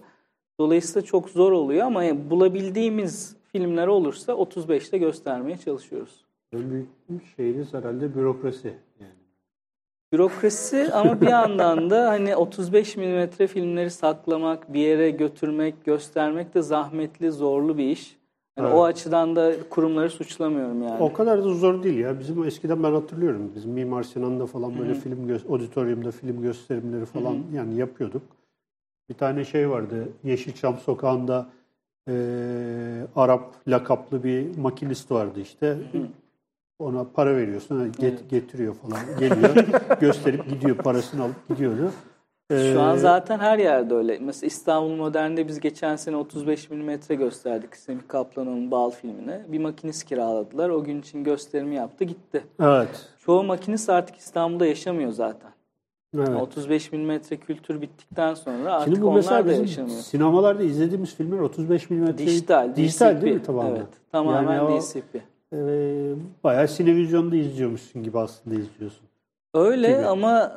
[0.60, 6.24] Dolayısıyla çok zor oluyor ama bulabildiğimiz filmler olursa 35'te göstermeye çalışıyoruz.
[6.52, 8.74] En büyük şeyiniz herhalde bürokrasi.
[10.12, 16.62] Bürokrasi ama bir yandan da hani 35 milimetre filmleri saklamak, bir yere götürmek, göstermek de
[16.62, 18.16] zahmetli, zorlu bir iş.
[18.56, 18.78] Yani Evet.
[18.78, 21.02] O açıdan da kurumları suçlamıyorum yani.
[21.02, 22.20] O kadar da zor değil ya.
[22.20, 23.52] Bizim eskiden ben hatırlıyorum.
[23.54, 28.22] Bizim Mimar Sinan'da falan böyle film gö- auditoriumda film gösterimleri falan yani yapıyorduk.
[29.08, 30.08] Bir tane şey vardı.
[30.24, 31.46] Yeşilçam sokağında
[32.08, 32.14] eee,
[33.16, 35.76] Arap lakaplı bir makinist vardı işte.
[36.78, 37.78] Ona para veriyorsun.
[37.78, 39.18] hani get- getiriyor falan.
[39.18, 39.56] Geliyor.
[40.00, 40.76] gösterip gidiyor.
[40.76, 41.90] Parasını alıp gidiyordu.
[42.50, 44.18] Şu an Eee, zaten her yerde öyle.
[44.20, 49.40] Mesela İstanbul Modern'de biz geçen sene 35 milimetre gösterdik Semih Kaplan'ın Bal filmine.
[49.48, 50.68] Bir makinist kiraladılar.
[50.70, 52.44] O gün için gösterimi yaptı gitti.
[52.62, 53.08] Evet.
[53.18, 55.50] Çoğu makinist artık İstanbul'da yaşamıyor zaten.
[56.16, 56.28] evet.
[56.42, 59.98] 35 milimetre kültür bittikten sonra artık Şimdi bu onlar da yaşamıyor.
[60.00, 63.22] sinemalarda izlediğimiz filmler 35 mm Dijital, dijital DCP.
[63.22, 63.70] değil mi tamamen?
[63.70, 65.20] Evet, tamamen Yani o, DCP.
[65.52, 65.58] E,
[66.44, 69.06] bayağı sinevizyonda izliyormuşsun gibi aslında izliyorsun.
[69.54, 70.06] Öyle gibi.
[70.06, 70.52] ama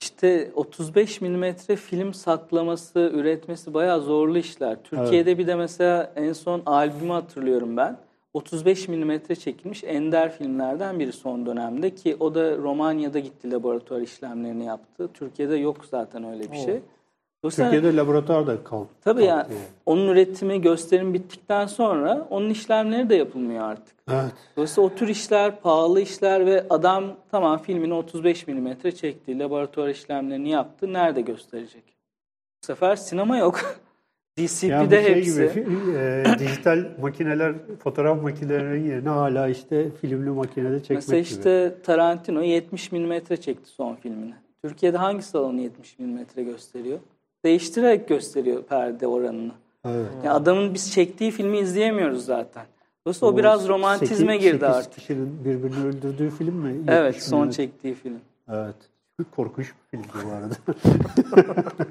[0.00, 4.76] işte 35 milimetre film saklaması, üretmesi bayağı zorlu işler.
[4.84, 7.96] Türkiye'de bir de mesela en son albümü hatırlıyorum ben.
[8.34, 14.64] 35 milimetre çekilmiş ender filmlerden biri son dönemde ki o da Romanya'da gitti laboratuvar işlemlerini
[14.64, 15.08] yaptı.
[15.14, 16.80] Türkiye'de yok zaten öyle bir şey.
[17.44, 18.88] Dolayısıyla Türkiye'de laboratuvar da kaldı.
[19.00, 19.54] tabii yani kalktı
[19.86, 23.94] onun üretimi, gösterim bittikten sonra onun işlemleri de yapılmıyor artık.
[24.10, 24.32] Evet.
[24.56, 30.50] Dolayısıyla o tür işler, pahalı işler ve adam tamam filmini 35 milimetre çekti, laboratuvar işlemlerini
[30.50, 30.92] yaptı.
[30.92, 31.82] Nerede gösterecek?
[32.62, 33.60] Bu sefer sinema yok.
[34.38, 35.32] DCP'de Yani bu şey hepsi.
[35.34, 41.28] gibi e, dijital makineler, fotoğraf makinelerinin yerine hala işte filmli makinede çekmek Mesela gibi.
[41.28, 44.34] işte Tarantino 70 milimetre çekti son filmini.
[44.64, 46.98] Türkiye'de hangi salonu 70 milimetre gösteriyor?
[47.44, 49.52] Değiştirerek gösteriyor perde oranını.
[49.84, 50.06] Evet.
[50.24, 52.64] Yani adamın biz çektiği filmi izleyemiyoruz zaten.
[53.06, 54.92] Dolayısıyla o Bu biraz romantizme sekiz- girdi sekiz artık.
[54.92, 56.74] kişinin birbirini öldürdüğü film mi?
[56.88, 57.50] Evet, 70 son milyon.
[57.52, 58.18] çektiği film.
[58.48, 58.74] Evet.
[59.36, 60.54] Korkunç bir filmdi bu arada.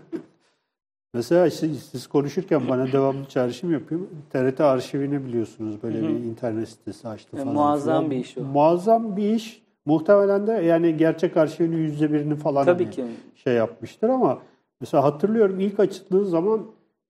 [1.13, 4.01] Mesela siz, siz konuşurken bana devamlı çağrışım yapıyor.
[4.29, 5.83] TRT arşivini biliyorsunuz.
[5.83, 7.53] Böyle bir internet sitesi açtı Ya, falan.
[7.55, 8.11] muazzam filan.
[8.11, 8.41] bir iş o.
[8.41, 9.63] Muazzam bir iş.
[9.85, 13.05] Muhtemelen de yani gerçek arşivinin yüzde birini falan Tabii hani ki.
[13.35, 14.39] şey yapmıştır ama
[14.83, 16.65] mesela hatırlıyorum ilk açıldığı zaman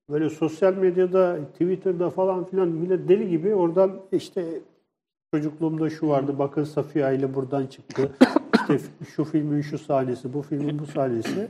[0.10, 4.46] böyle sosyal medyada, Twitter'da falan filan millet deli gibi oradan işte
[5.34, 8.12] çocukluğumda şu vardı bakın Safiye Aile buradan çıktı.
[8.60, 8.80] İşte
[9.16, 11.48] şu filmin şu sahnesi, bu filmin bu sahnesi.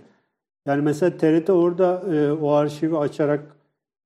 [0.65, 3.55] Yani mesela TRT orada e, o arşivi açarak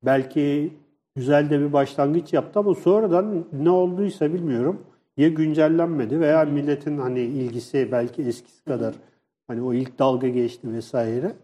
[0.05, 0.73] belki
[1.15, 4.81] güzel de bir başlangıç yaptı ama sonradan ne olduysa bilmiyorum.
[5.17, 8.95] Ya güncellenmedi veya milletin hani ilgisi belki eskisi kadar
[9.47, 11.35] hani o ilk dalga geçti vesaire.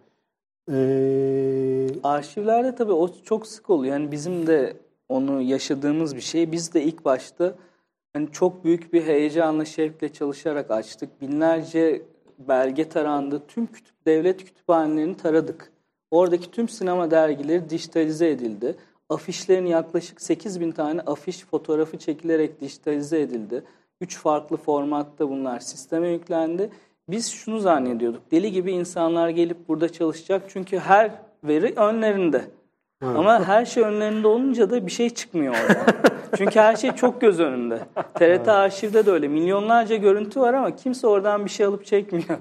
[0.71, 3.93] Ee, Arşivlerde tabii o çok sık oluyor.
[3.93, 4.78] Yani bizim de
[5.10, 6.52] onu yaşadığımız bir şey.
[6.52, 7.56] Biz de ilk başta
[8.13, 11.21] hani çok büyük bir heyecanla, şevkle çalışarak açtık.
[11.21, 12.02] Binlerce
[12.39, 13.41] belge tarandı.
[13.47, 15.71] Tüm kütüp, devlet kütüphanelerini taradık.
[16.12, 18.76] Oradaki tüm sinema dergileri dijitalize edildi.
[19.10, 23.63] Afişlerin yaklaşık 8 bin tane afiş fotoğrafı çekilerek dijitalize edildi.
[24.02, 26.69] Üç farklı formatta bunlar sisteme yüklendi.
[27.10, 28.32] Biz şunu zannediyorduk.
[28.32, 30.42] Deli gibi insanlar gelip burada çalışacak.
[30.48, 31.12] Çünkü her
[31.44, 32.42] veri önlerinde.
[33.18, 35.86] Ama her şey önlerinde olunca da bir şey çıkmıyor orada.
[36.38, 37.80] Çünkü her şey çok göz önünde.
[38.13, 39.28] TRT arşivde de öyle.
[39.28, 42.38] Milyonlarca görüntü var ama kimse oradan bir şey alıp çekmiyor.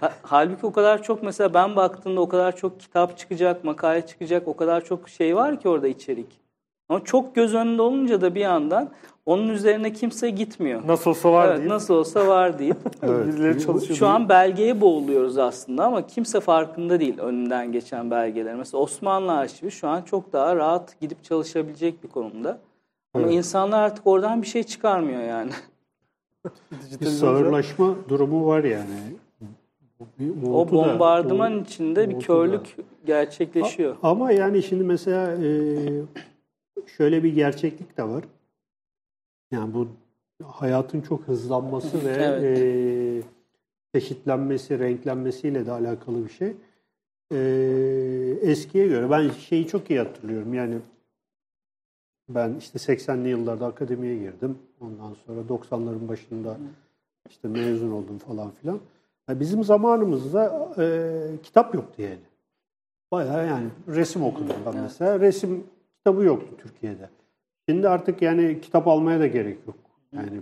[0.00, 4.48] Ha- Halbuki o kadar çok mesela ben baktığımda o kadar çok kitap çıkacak, makale çıkacak,
[4.48, 6.40] o kadar çok şey var ki orada içerik.
[6.88, 8.90] Ama çok göz önünde olunca da bir yandan
[9.26, 10.82] onun üzerine kimse gitmiyor.
[10.86, 13.96] Nasıl olsa var Evet, deyip nasıl olsa var deyip birileri çalışıyor.
[13.98, 18.54] şu an belgeye boğuluyoruz aslında ama kimse farkında değil önünden geçen belgeler.
[18.54, 22.58] Mesela Osmanlı Arşivi şu an çok daha rahat gidip çalışabilecek bir konumda.
[23.14, 23.34] Ama Evet.
[23.34, 25.50] insanlar artık oradan bir şey çıkarmıyor yani.
[27.00, 28.86] bir sağırlaşma durumu var yani.
[30.00, 32.26] Bu bir O da- bombardıman o- içinde bir uğultu da.
[32.26, 33.96] körlük gerçekleşiyor.
[34.02, 35.46] Ama yani şimdi mesela e,
[36.96, 38.24] şöyle bir gerçeklik de var.
[39.52, 39.88] Yani bu
[40.44, 42.42] hayatın çok hızlanması ve Evet.
[42.44, 43.22] e,
[43.94, 46.56] çeşitlenmesi, renklenmesiyle de alakalı bir şey.
[47.32, 47.38] E,
[48.42, 50.54] eskiye göre ben şeyi çok iyi hatırlıyorum.
[50.54, 50.78] Yani
[52.28, 54.58] ben işte 80'li yıllarda akademiye girdim.
[54.80, 56.56] Ondan sonra 90'ların başında
[57.30, 58.80] işte mezun oldum falan filan.
[59.28, 62.18] Yani bizim zamanımızda e, kitap yoktu yani.
[63.12, 65.20] Bayağı yani resim okudum ben mesela.
[65.20, 65.64] Resim
[65.98, 67.08] kitabı yoktu Türkiye'de.
[67.72, 69.76] Şimdi artık yani kitap almaya da gerek yok.
[70.12, 70.40] Yani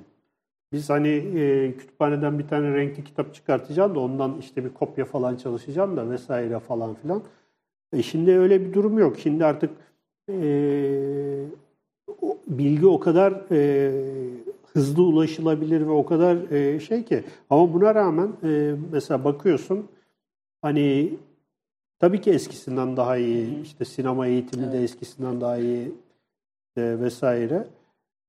[0.73, 5.37] biz hani e, kütüphaneden bir tane renkli kitap çıkartacağım da ondan işte bir kopya falan
[5.37, 7.23] çalışacağım da vesaire falan filan.
[7.93, 9.19] E şimdi öyle bir durum yok.
[9.19, 9.71] Şimdi artık
[10.31, 10.35] e,
[12.47, 13.93] bilgi o kadar e,
[14.73, 17.25] hızlı ulaşılabilir ve o kadar e, şey ki.
[17.51, 19.89] Ama buna rağmen e, mesela bakıyorsun
[20.63, 21.15] hani
[21.99, 23.63] tabii ki eskisinden daha iyi.
[23.63, 25.93] işte sinema eğitimi de eskisinden daha iyi
[26.77, 27.67] e, vesaire.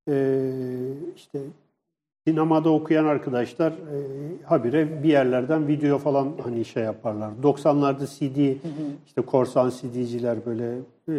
[0.10, 0.16] E,
[1.16, 1.40] işte
[2.28, 3.98] sinemada okuyan arkadaşlar e,
[4.46, 7.32] habire bir yerlerden video falan hani şey yaparlar.
[7.44, 8.56] 90'larda CD
[9.08, 10.78] işte korsan CD'ciler böyle
[11.10, 11.16] e,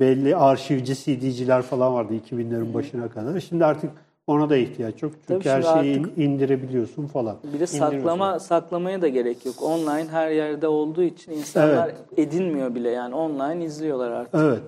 [0.00, 3.40] belli arşivci CD'ciler falan vardı 2000'lerin başına kadar.
[3.40, 3.90] Şimdi artık
[4.26, 5.12] ona da ihtiyaç yok.
[5.28, 7.36] Çünkü Tabii her şeyi artık- indirebiliyorsun falan.
[7.54, 9.54] Bir de saklama saklamaya da gerek yok.
[9.62, 11.96] Online her yerde olduğu için insanlar Evet.
[12.16, 14.34] edinmiyor bile yani online izliyorlar artık.
[14.40, 14.60] Evet.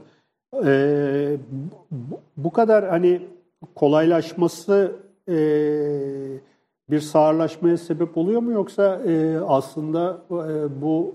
[0.64, 1.36] Ee,
[2.36, 3.22] bu, kadar hani
[3.74, 4.96] kolaylaşması
[5.28, 5.36] e,
[6.90, 11.14] bir sağırlaşmaya sebep oluyor mu yoksa e, aslında e, bu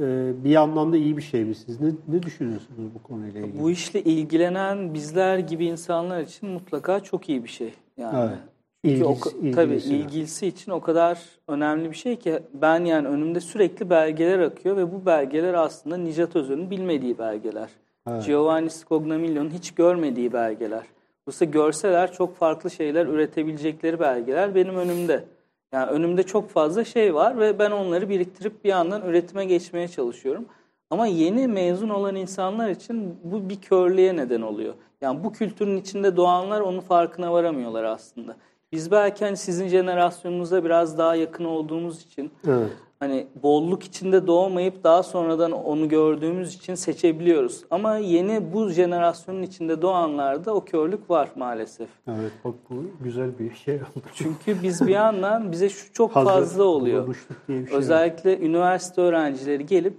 [0.00, 1.80] e, bir yandan da iyi bir şey mi siz?
[1.80, 3.62] Ne, ne düşünüyorsunuz bu konuyla ilgili?
[3.62, 7.74] Bu işle ilgilenen bizler gibi insanlar için mutlaka çok iyi bir şey.
[7.96, 8.18] Yani.
[8.28, 8.38] Evet.
[8.84, 9.96] O, İlgisi- ka- tabii ilgilisi.
[9.96, 14.92] ilgilisi için o kadar önemli bir şey ki ben yani önümde sürekli belgeler akıyor ve
[14.92, 17.68] bu belgeler aslında Nijat Özer'in bilmediği belgeler.
[18.10, 18.26] Evet.
[18.26, 20.82] Giovanni Scognamiglio'nun hiç görmediği belgeler.
[21.26, 25.24] Dolayısıyla görseler çok farklı şeyler üretebilecekleri belgeler benim önümde.
[25.72, 30.44] Yani önümde çok fazla şey var ve ben onları biriktirip bir yandan üretime geçmeye çalışıyorum.
[30.90, 34.74] Ama yeni mezun olan insanlar için bu bir körlüğe neden oluyor.
[35.00, 38.36] Yani bu kültürün içinde doğanlar onun farkına varamıyorlar aslında.
[38.72, 42.70] Biz belki hani sizin jenerasyonunuza biraz daha yakın olduğumuz için Evet.
[43.02, 47.64] Hani bolluk içinde doğmayıp daha sonradan onu gördüğümüz için seçebiliyoruz.
[47.70, 51.88] Ama yeni bu jenerasyonun içinde doğanlarda o körlük var maalesef.
[52.08, 52.32] Evet.
[52.44, 54.04] Bak bu güzel bir şey oldu.
[54.14, 57.06] Çünkü biz bir yandan bize şu çok Hazır fazla oluyor.
[57.06, 57.78] diye bir şey var.
[57.78, 59.96] Özellikle üniversite öğrencileri gelip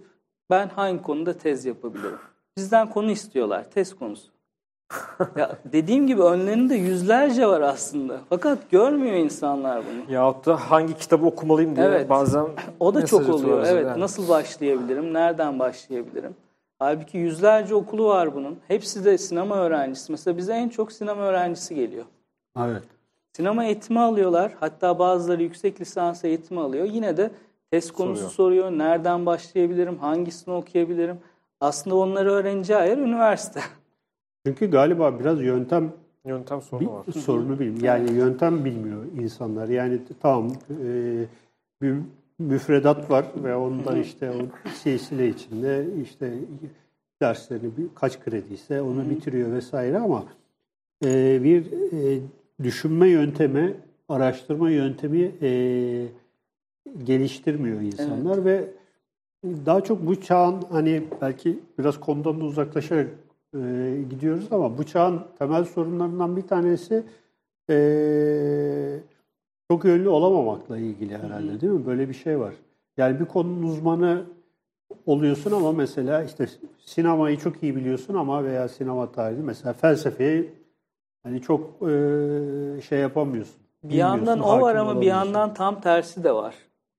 [0.49, 2.17] ben hangi konuda tez yapabilirim?
[2.57, 4.32] Bizden konu istiyorlar, tez konusu.
[5.35, 8.19] ya dediğim gibi önlerinde yüzlerce var aslında.
[8.29, 10.13] Fakat görmüyor insanlar bunu.
[10.13, 12.09] Yahut da hangi kitabı okumalıyım diye Evet.
[12.09, 12.45] bazen
[12.79, 13.63] O da çok oluyor.
[13.67, 13.85] Evet.
[13.87, 13.99] yani.
[13.99, 15.13] Nasıl başlayabilirim?
[15.13, 16.35] Nereden başlayabilirim?
[16.79, 18.57] Halbuki yüzlerce okulu var bunun.
[18.67, 20.11] Hepsi de sinema öğrencisi.
[20.11, 22.05] Mesela bize en çok sinema öğrencisi geliyor.
[22.59, 22.83] Evet.
[23.33, 24.51] Sinema eğitimi alıyorlar.
[24.59, 26.85] Hatta bazıları yüksek lisans eğitimi alıyor.
[26.85, 27.31] Yine de
[27.71, 28.31] test konusu Soruyor.
[28.67, 28.71] soruyor.
[28.79, 29.97] Nereden başlayabilirim?
[29.97, 31.19] Hangisini okuyabilirim?
[31.61, 33.59] Aslında onları öğreneceği yer üniversite.
[34.45, 35.93] Çünkü galiba biraz yöntem
[36.25, 37.21] Yöntem sorunu bir var.
[37.21, 37.83] sorunu bilmiyor.
[37.83, 39.67] Yani yöntem bilmiyor insanlar.
[39.67, 40.51] Yani tamam
[40.85, 41.25] e,
[41.81, 41.95] bir
[42.39, 46.33] müfredat var ve ondan işte o silsile içinde işte
[47.21, 50.25] derslerini kaç krediyse onu bitiriyor vesaire ama
[51.05, 52.19] e, bir e,
[52.63, 53.73] düşünme yöntemi,
[54.09, 55.49] araştırma yöntemi e,
[57.03, 58.65] geliştirmiyor insanlar ve
[59.65, 63.07] daha çok bu çağın hani belki biraz konudan da uzaklaşarak
[63.53, 67.03] e, gidiyoruz ama bu çağın temel sorunlarından bir tanesi
[67.69, 67.75] e,
[69.71, 71.85] çok yönlü olamamakla ilgili herhalde değil mi?
[71.85, 72.53] Böyle bir şey var.
[72.97, 74.23] Yani bir konunun uzmanı
[75.05, 76.47] oluyorsun ama mesela işte
[76.85, 80.53] sinemayı çok iyi biliyorsun ama veya sinema tarihi mesela felsefeyi
[81.23, 83.55] hani çok e, şey yapamıyorsun.
[83.83, 86.55] Bir yandan o var ama bir yandan tam tersi de var.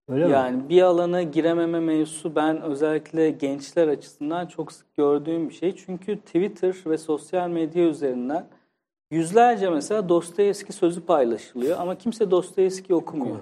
[0.09, 0.33] Öyle mi?
[0.33, 5.77] Yani bir alana girememe mevzusu ben özellikle gençler açısından çok sık gördüğüm bir şey.
[5.77, 8.47] Çünkü Twitter ve sosyal medya üzerinden
[9.11, 13.37] yüzlerce mesela Dostoyevski sözü paylaşılıyor ama kimse Dostoyevski okumuyor.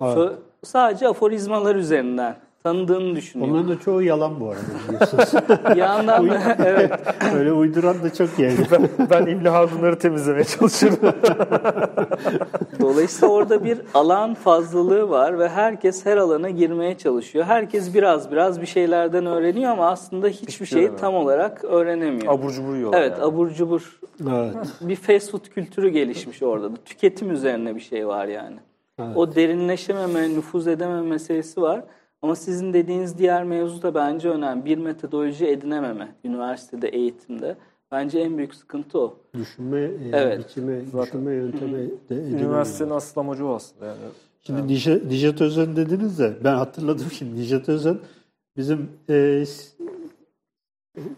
[0.00, 0.16] Evet.
[0.16, 3.50] Sö- sadece aforizmalar üzerinden tanıdığını düşünüyor.
[3.50, 5.32] Onların da çoğu yalan bu arada biliyorsunuz.
[6.02, 6.92] Da evet
[7.34, 8.56] Öyle uyduran da çok yani.
[9.10, 10.98] ben imla bunları temizlemeye çalışıyorum.
[12.80, 17.44] Dolayısıyla orada bir alan fazlalığı var ve herkes her alana girmeye çalışıyor.
[17.44, 21.00] Herkes biraz biraz bir şeylerden öğreniyor ama aslında hiçbir şeyi öğrenemiyor.
[21.00, 22.34] tam olarak öğrenemiyor.
[22.34, 23.24] Abur cubur yiyorlar Evet, yani.
[23.24, 24.54] abur cubur evet.
[24.80, 26.76] bir fast food kültürü gelişmiş orada da.
[26.84, 28.56] Tüketim üzerine bir şey var yani.
[28.98, 29.16] Evet.
[29.16, 31.84] O derinleşememe, nüfuz edememe meselesi var.
[32.22, 34.64] Ama sizin dediğiniz diğer mevzu da bence önemli.
[34.64, 37.56] Bir metodoloji edinememe üniversitede, eğitimde.
[37.90, 39.16] Bence en büyük sıkıntı o.
[39.34, 40.38] Düşünme e, Evet.
[40.38, 42.40] biçimi, düşünme yöntemi de edinemiyor.
[42.40, 43.98] Üniversitenin asıl amacı o aslında yani.
[44.46, 47.98] Şimdi Nijat, Nijat Özen dediniz de ben hatırladım şimdi Nijat Özen
[48.56, 49.44] bizim e,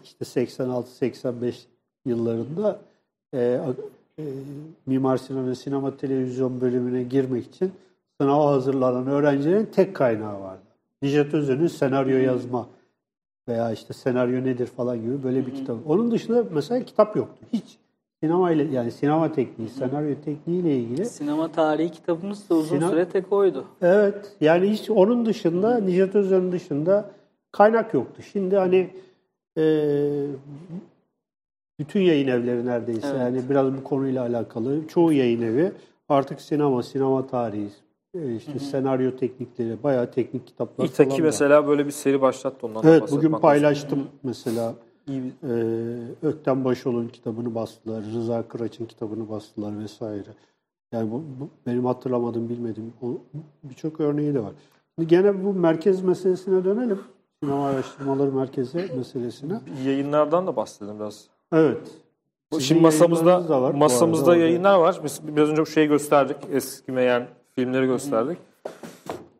[0.03, 1.53] işte 86-85
[2.05, 2.79] yıllarında
[3.33, 3.59] e,
[4.19, 4.23] e,
[4.85, 7.71] Mimar Sinan ve Sinema Televizyon bölümüne girmek için
[8.21, 10.64] sınava hazırlanan öğrencilerin tek kaynağı vardı.
[11.05, 12.67] Necdet Özer'in senaryo yazma
[13.47, 15.77] veya işte senaryo nedir falan gibi böyle bir kitap.
[15.87, 17.45] Onun dışında mesela kitap yoktu.
[17.53, 17.77] Hiç
[18.23, 21.05] sinema ile yani sinema tekniği, senaryo tekniği ile ilgili.
[21.05, 23.65] Sinema tarihi kitabımız da uzun Sina- süre tek oydu.
[23.81, 24.35] Evet.
[24.41, 27.11] Yani hiç onun dışında Necdet Özer'in dışında
[27.51, 28.21] kaynak yoktu.
[28.31, 28.89] Şimdi hani
[29.57, 29.63] e,
[31.79, 33.19] bütün yayın evleri neredeyse Evet.
[33.19, 35.71] yani biraz bu konuyla alakalı çoğu yayın evi
[36.09, 37.69] artık sinema, sinema tarihi,
[38.15, 41.25] e, işte senaryo teknikleri, bayağı teknik kitaplar İtaki falan var.
[41.25, 43.41] mesela böyle bir seri başlattı ondan da Evet bugün lazım.
[43.41, 44.73] paylaştım mesela.
[45.07, 50.29] İyi Ee, Ökten Başoğlu'nun kitabını bastılar, Rıza Kıraç'ın kitabını bastılar vesaire.
[50.91, 52.93] Yani bu, bu benim hatırlamadığım, bilmediğim
[53.63, 54.51] birçok örneği de var.
[54.99, 56.99] Şimdi gene bu merkez meselesine dönelim.
[57.43, 59.59] Sinema Araştırmaları Merkezi meselesine.
[59.85, 61.27] Yayınlardan da bahsedelim biraz.
[61.53, 61.87] Evet.
[62.51, 64.99] Bu Sizin Şimdi masamızda var bu masamızda yayınlar var.
[65.03, 66.37] Biz biraz önce şeyi gösterdik.
[66.51, 68.37] Eskimeyen filmleri gösterdik.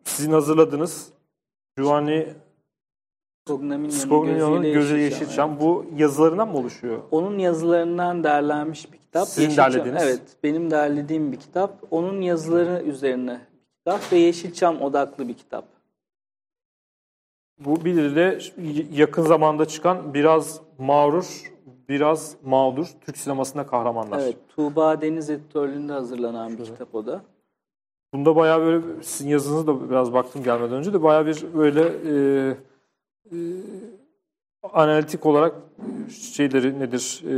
[0.03, 1.09] Sizin hazırladığınız
[1.77, 2.27] Giovanni
[3.45, 5.21] Scognamignon'un Gözüyle Gözü Yeşilçam.
[5.21, 5.59] Yeşilçam.
[5.59, 6.99] Bu yazılarından mı oluşuyor?
[7.11, 9.27] Onun yazılarından derlenmiş bir kitap.
[9.27, 10.03] Sizin Yeşilçam- derlediğiniz?
[10.03, 11.83] Evet, benim derlediğim bir kitap.
[11.91, 15.65] Onun yazıları üzerine bir kitap ve Yeşilçam odaklı bir kitap.
[17.59, 18.39] Bu bir de
[18.91, 21.53] yakın zamanda çıkan biraz mağrur,
[21.89, 24.19] biraz mağdur Türk sinemasında kahramanlar.
[24.19, 27.21] Evet, Tuğba Deniz editörlüğünde hazırlanan bir kitap o da.
[28.13, 32.13] Bunda bayağı böyle sizin yazınızı da biraz baktım gelmeden önce de bayağı bir böyle e,
[33.31, 33.35] e,
[34.73, 35.55] analitik olarak
[36.33, 37.23] şeyleri nedir?
[37.27, 37.31] E,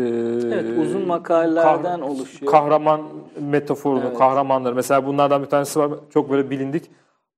[0.55, 2.51] Evet, uzun makalelerden kah- oluşuyor.
[2.51, 3.01] Kahraman
[3.41, 4.17] metaforunu, Evet.
[4.17, 4.75] kahramanları.
[4.75, 6.89] Mesela bunlardan bir tanesi var çok böyle bilindik.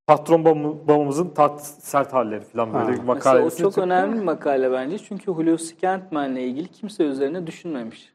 [0.08, 2.94] Patron babamı- babamızın tat sert halleri falan böyle Ha.
[2.94, 3.44] bir makale.
[3.44, 4.98] Mesela o çok önemli bir makale bence.
[4.98, 8.14] Çünkü Hulusi Kentmen'le ilgili kimse üzerine düşünmemiş.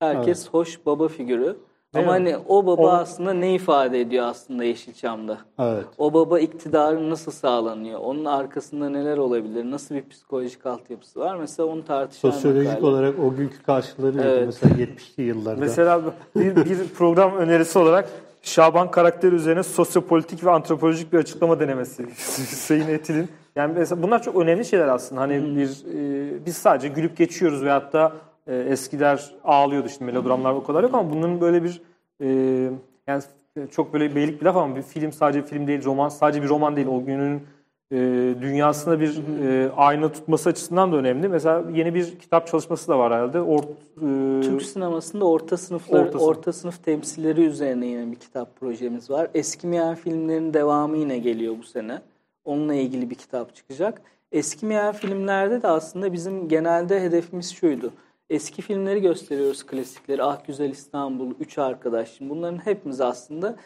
[0.00, 1.56] Herkes hoş baba figürü.
[1.94, 2.30] Değil Ama mi?
[2.30, 5.38] hani o baba O- aslında ne ifade ediyor aslında Yeşilçam'da?
[5.58, 5.84] Evet.
[5.98, 8.00] O baba iktidarı nasıl sağlanıyor?
[8.00, 9.70] Onun arkasında neler olabilir?
[9.70, 11.36] Nasıl bir psikolojik altyapısı var?
[11.36, 12.86] Mesela onu tartışan Sosyolojik makale.
[12.86, 14.20] olarak o günkü karşıları?
[14.22, 14.42] Evet.
[14.46, 15.60] Mesela 70'li yıllarda.
[15.60, 16.00] Mesela
[16.36, 18.08] bir, bir program önerisi olarak
[18.42, 22.02] Şaban karakteri üzerine sosyopolitik ve antropolojik bir açıklama denemesi.
[22.38, 23.28] Hüseyin Etil'in.
[23.56, 25.20] Yani mesela bunlar çok önemli şeyler aslında.
[25.20, 28.12] Hani bir e, biz sadece gülüp geçiyoruz veyahut da
[28.46, 31.82] e, eskiler ağlıyordu işte melodramlar o kadar yok ama bunun böyle bir
[32.20, 32.26] e,
[33.06, 33.22] yani
[33.70, 36.76] çok böyle beylik bir laf ama bir film sadece film değil, roman sadece bir roman
[36.76, 36.86] değil.
[36.86, 37.42] O günün
[37.92, 37.96] e,
[38.40, 41.28] dünyasında bir e, ayna tutması açısından da önemli.
[41.28, 43.40] Mesela yeni bir kitap çalışması da var herhalde.
[43.40, 43.64] Ort,
[43.96, 46.74] e, Türk sinemasında orta sınıflar, Orta orta, sınıf.
[46.74, 49.28] sınıf temsilleri üzerine yine bir kitap projemiz var.
[49.34, 52.00] Eskimeyen filmlerin devamı yine geliyor bu sene.
[52.44, 54.02] Onunla ilgili bir kitap çıkacak.
[54.32, 57.92] Eskimeyen filmlerde de aslında bizim genelde hedefimiz şuydu.
[58.30, 60.22] Eski filmleri gösteriyoruz klasikleri.
[60.22, 62.10] Ah Güzel İstanbul, Üç Arkadaş.
[62.10, 63.56] Şimdi bunların hepimiz aslında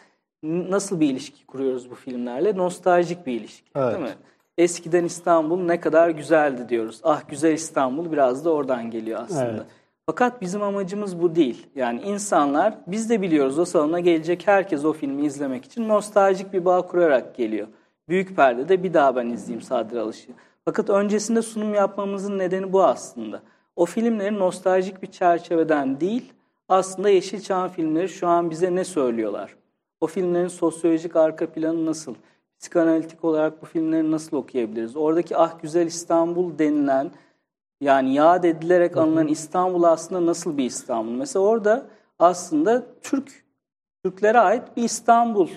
[0.43, 2.57] nasıl bir ilişki kuruyoruz bu filmlerle?
[2.57, 3.93] Nostaljik bir ilişki Evet.
[3.93, 4.15] değil mi?
[4.57, 6.99] Eskiden İstanbul ne kadar güzeldi diyoruz.
[7.03, 9.45] Ah Güzel İstanbul biraz da oradan geliyor aslında.
[9.45, 9.61] Evet.
[10.05, 11.67] Fakat bizim amacımız bu değil.
[11.75, 16.65] Yani insanlar biz de biliyoruz o salona gelecek herkes o filmi izlemek için nostaljik bir
[16.65, 17.67] bağ kurarak geliyor.
[18.09, 20.31] Büyük perdede bir daha ben izleyeyim Sadri Alış'ı.
[20.65, 23.41] Fakat öncesinde sunum yapmamızın nedeni bu aslında.
[23.75, 26.33] O filmleri nostaljik bir çerçeveden değil,
[26.69, 29.55] aslında Yeşilçam filmleri şu an bize ne söylüyorlar?
[30.01, 32.15] O filmlerin sosyolojik arka planı nasıl?
[32.59, 34.95] Psikanalitik olarak bu filmleri nasıl okuyabiliriz?
[34.95, 37.11] Oradaki Ah Güzel İstanbul denilen
[37.81, 41.11] yani yad edilerek anılan İstanbul aslında nasıl bir İstanbul?
[41.11, 41.85] Mesela orada
[42.19, 43.45] aslında Türk
[44.03, 45.49] Türklere ait bir İstanbul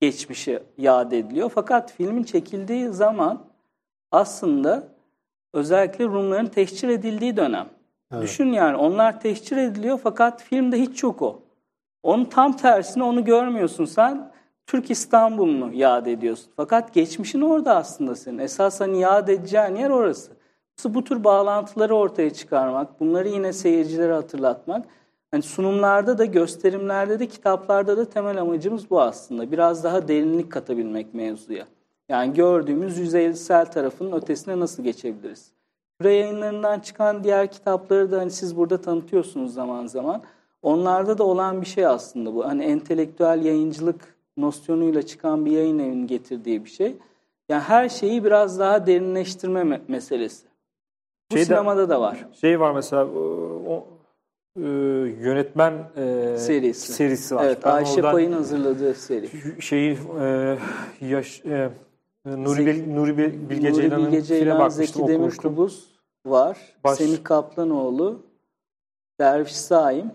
[0.00, 1.50] geçmişi yad ediliyor.
[1.54, 3.44] Fakat filmin çekildiği zaman
[4.10, 4.88] aslında
[5.52, 7.66] özellikle Rumların tehcir edildiği dönem.
[8.20, 11.42] Düşün yani onlar tehcir ediliyor fakat filmde hiç yok o.
[12.02, 14.32] Onun tam tersine onu görmüyorsun sen.
[14.66, 16.52] Türk İstanbul'unu yad ediyorsun.
[16.56, 18.38] Fakat geçmişin orada aslında senin.
[18.38, 20.32] Esas hani yad edeceğin yer orası.
[20.84, 24.86] Bu tür bağlantıları ortaya çıkarmak, bunları yine seyircilere hatırlatmak.
[25.30, 29.52] Hani sunumlarda da, gösterimlerde de, kitaplarda da temel amacımız bu aslında.
[29.52, 31.66] Biraz daha derinlik katabilmek mevzuya.
[32.08, 35.50] Yani gördüğümüz yüzeysel tarafının ötesine nasıl geçebiliriz?
[36.00, 40.22] Küre yayınlarından çıkan diğer kitapları da hani siz burada tanıtıyorsunuz zaman zaman.
[40.62, 42.44] Onlarda da olan bir şey aslında bu.
[42.46, 46.96] Hani entelektüel yayıncılık nosyonuyla çıkan bir yayın evinin getirdiği bir şey.
[47.48, 50.46] Yani her şeyi biraz daha derinleştirme me- meselesi.
[51.30, 52.26] Bu Şeyde- sinemada da var.
[52.40, 53.04] Şey var mesela
[53.68, 53.86] o,
[54.56, 54.60] e,
[55.20, 56.92] yönetmen e, Serisi.
[56.92, 57.44] serisi var.
[57.44, 59.28] Evet, Ben Ayşe oradan Pay'ın hazırladığı seri.
[59.62, 60.58] şeyi e,
[61.00, 61.70] yaş, e,
[62.26, 65.08] Nuri, Bil, Nuri Bil- Bilge Nuri Ceylan'ın Bilge Ceylan, bakmıştım, Zeki.
[65.08, 65.88] Demirkubuz
[66.26, 66.58] var.
[66.84, 68.22] Baş- Semih Kaplanoğlu,
[69.20, 70.10] Derviş Saim.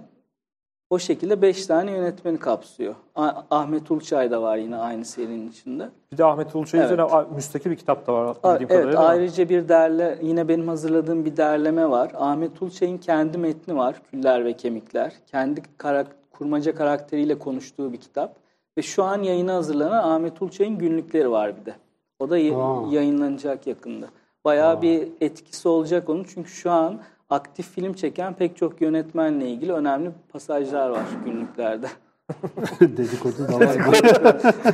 [0.90, 2.96] O şekilde 5 tane yönetmeni kapsıyor.
[3.16, 5.90] Ah- Ahmet Ulçay da var yine aynı serinin içinde.
[6.12, 6.92] Bir de Ahmet Uluçay Evet.
[6.92, 9.08] üzerine müstakil bir kitap da var bildiğim Evet kadarıyla.
[9.08, 12.12] ayrıca bir derle yine benim hazırladığım bir derleme var.
[12.16, 13.96] Ahmet Ulçay'ın kendi metni var.
[14.12, 15.14] Küller ve Kemikler.
[15.32, 18.36] Kendi karak kurmaca karakteriyle konuştuğu bir kitap.
[18.78, 21.74] Ve şu an yayına hazırlanan Ahmet Ulçay'ın günlükleri var bir de.
[22.20, 22.88] O da ya- Aa.
[22.94, 24.08] yayınlanacak yakında.
[24.46, 26.24] Bayağı bir etkisi olacak onun.
[26.24, 31.88] Çünkü şu an aktif film çeken pek çok yönetmenle ilgili önemli pasajlar var günlüklerde.
[32.82, 33.74] Dedikodu da var.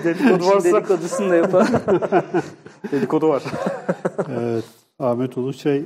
[0.04, 1.68] Dedikodu varsa dedikodusunu da yapalım.
[2.91, 3.44] dedikodu var.
[4.30, 4.66] evet.
[5.00, 5.86] Ahmet Uluçay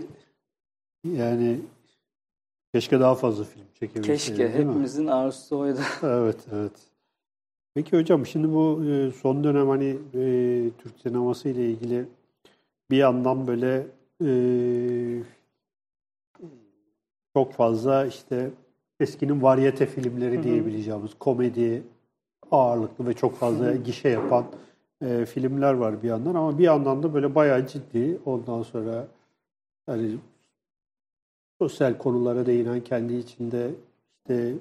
[1.04, 1.60] yani
[2.74, 4.72] keşke daha fazla film çekebilseydi Keşke değil mi?
[4.72, 5.80] hepimizin arzusu oydu.
[6.04, 6.72] Evet, evet.
[7.78, 10.22] Peki hocam şimdi bu e, son dönem hani e,
[10.78, 12.06] Türk sineması ile ilgili
[12.92, 13.88] bir yandan böyle
[14.24, 14.30] e,
[17.34, 18.50] çok fazla işte
[19.00, 21.84] eskinin varyete filmleri diyebileceğimiz komedi
[22.52, 24.46] ağırlıklı ve çok fazla gişe yapan
[25.02, 26.36] e, filmler var bir yandan.
[26.36, 29.08] Ama bir yandan da böyle bayağı ciddi ondan sonra
[29.86, 30.18] hani
[31.62, 33.72] sosyal konulara değinen kendi içinde
[34.18, 34.54] işte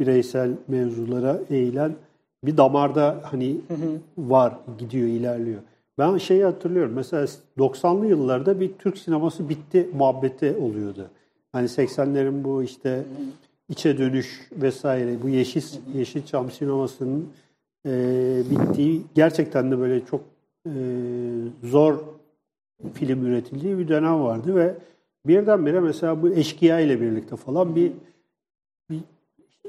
[0.00, 1.96] bireysel mevzulara eğilen
[2.44, 3.56] bir damarda hani
[4.18, 5.60] var, gidiyor, ilerliyor.
[5.98, 6.92] Ben şeyi hatırlıyorum.
[6.94, 7.26] Mesela
[7.58, 11.10] 90'lı yıllarda bir Türk sineması bitti muhabbeti oluyordu.
[11.52, 13.04] Hani 80'lerin bu işte
[13.68, 15.62] içe dönüş vesaire bu yeşil
[15.94, 17.28] Yeşilçam sinemasının
[17.86, 17.90] e,
[18.50, 20.20] bittiği gerçekten de böyle çok
[20.66, 20.72] e,
[21.62, 21.98] zor
[22.94, 24.74] film üretildiği bir dönem vardı ve
[25.26, 27.92] birdenbire mesela bu eşkıya ile birlikte falan bir,
[28.90, 29.00] bir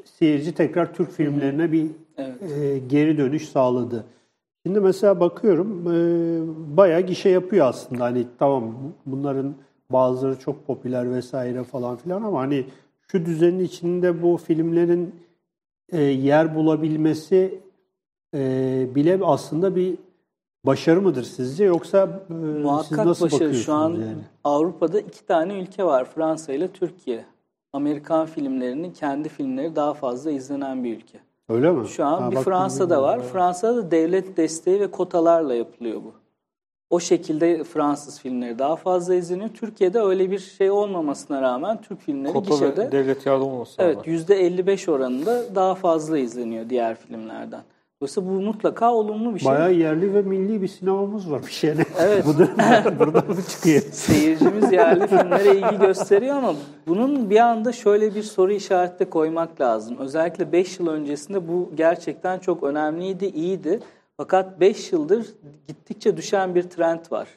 [0.06, 1.88] seyirci tekrar Türk filmlerine bir
[2.20, 2.52] Evet.
[2.52, 4.06] e, geri dönüş sağladı.
[4.66, 8.04] Şimdi mesela bakıyorum e, bayağı gişe yapıyor aslında.
[8.04, 9.56] Hani tamam bunların
[9.92, 12.66] bazıları çok popüler vesaire falan filan ama hani
[13.12, 15.16] şu düzenin içinde bu filmlerin
[15.92, 17.60] e, yer bulabilmesi
[18.36, 19.98] e, bile aslında bir
[20.66, 23.40] başarı mıdır sizce yoksa e, siz Muhakkak nasıl başarı.
[23.42, 24.24] bakıyorsunuz Şu an yani?
[24.44, 26.06] Avrupa'da iki tane ülke var.
[26.06, 27.26] Fransa ile Türkiye.
[27.74, 31.20] Amerikan filmlerinin kendi filmleri daha fazla izlenen bir ülke.
[31.50, 31.88] Öyle mi?
[31.88, 33.22] Şu an Ha, bir bak, Fransa'da var.
[33.22, 36.14] Fransa'da da devlet desteği ve kotalarla yapılıyor bu.
[36.90, 39.50] O şekilde Fransız filmleri daha fazla izleniyor.
[39.50, 44.14] Türkiye'de öyle bir şey olmamasına rağmen Türk filmleri Kota gişede devlet yardım olması evet lazım.
[44.14, 47.62] %55 oranında daha fazla izleniyor diğer filmlerden.
[48.02, 49.52] Dolayısıyla bu mutlaka olumlu bir şey.
[49.52, 51.74] Bayağı yerli ve milli bir sinemamız var bir şey.
[52.00, 52.26] Evet.
[52.28, 53.82] Bu da buradan mı çıkıyor?
[53.92, 56.56] Seyircimiz yerli filmlere ilgi gösteriyor ama
[56.88, 59.98] bunun bir anda şöyle bir soru işareti de koymak lazım.
[60.00, 63.80] Özellikle 5 yıl öncesinde bu gerçekten çok önemliydi, iyiydi.
[64.18, 65.26] Fakat 5 yıldır
[65.68, 67.28] gittikçe düşen bir trend var.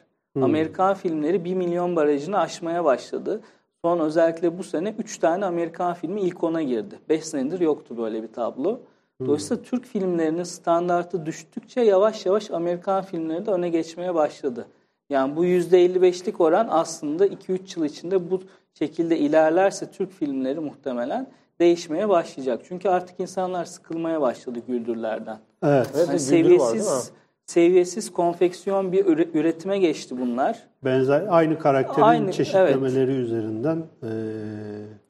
[0.41, 3.41] Amerikan filmleri 1 milyon barajını aşmaya başladı.
[3.85, 6.99] Son özellikle bu sene 3 tane Amerikan filmi ilk ona girdi.
[7.09, 8.79] 5 senedir yoktu böyle bir tablo.
[9.21, 14.67] Dolayısıyla Türk filmlerinin standartı düştükçe yavaş yavaş Amerikan filmleri de öne geçmeye başladı.
[15.09, 18.41] Yani bu %55'lik oran aslında 2-3 yıl içinde bu
[18.73, 21.27] şekilde ilerlerse Türk filmleri muhtemelen
[21.59, 22.61] değişmeye başlayacak.
[22.67, 25.37] Çünkü artık insanlar sıkılmaya başladı güldürlerden.
[25.63, 25.87] Evet.
[25.95, 27.11] Evet, Yani bir güldür var, seviyesiz
[27.45, 30.63] seviyesiz konfeksiyon bir üre- üretime geçti bunlar.
[30.85, 34.09] Benzer aynı karakterin Aynı, çeşitlemeleri üzerinden e,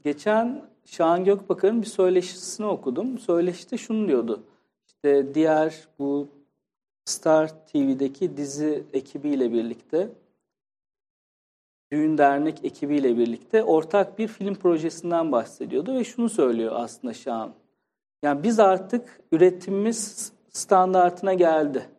[0.04, 3.20] Geçen Şahan Gökbakar'ın bir söyleşisini okudum.
[3.20, 4.44] Söyleşide şunu diyordu.
[4.88, 6.28] İşte diğer bu
[7.06, 10.10] Star TV'deki dizi ekibiyle birlikte
[11.92, 17.54] Düğün Dernek ekibiyle birlikte ortak bir film projesinden bahsediyordu ve şunu söylüyor aslında Şahan.
[18.24, 21.90] Yani biz artık üretimimiz standartına geldi.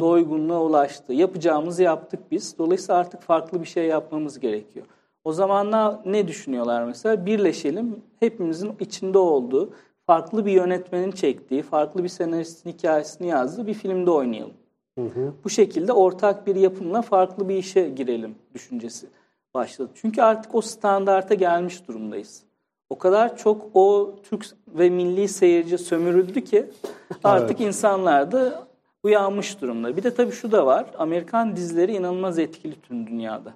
[0.00, 1.12] Doygunluğa ulaştı.
[1.12, 2.58] Yapacağımızı yaptık biz.
[2.58, 4.86] Dolayısıyla artık farklı bir şey yapmamız gerekiyor.
[5.28, 7.26] O zamanlar ne düşünüyorlar mesela?
[7.26, 9.70] Birleşelim, hepimizin içinde olduğu,
[10.06, 14.54] farklı bir yönetmenin çektiği, farklı bir senaristin hikayesini yazdığı bir filmde oynayalım.
[15.44, 19.06] Bu şekilde ortak bir yapımla farklı bir işe girelim düşüncesi
[19.54, 19.90] başladı.
[19.94, 22.42] Çünkü artık o standarta gelmiş durumdayız.
[22.90, 26.66] O kadar çok o Türk ve milli seyirci sömürüldü ki
[27.24, 28.66] artık insanlar da
[29.02, 29.96] uyanmış durumda.
[29.96, 30.86] Bir de tabii şu da var.
[30.98, 33.54] Amerikan dizileri inanılmaz etkili tüm dünyada.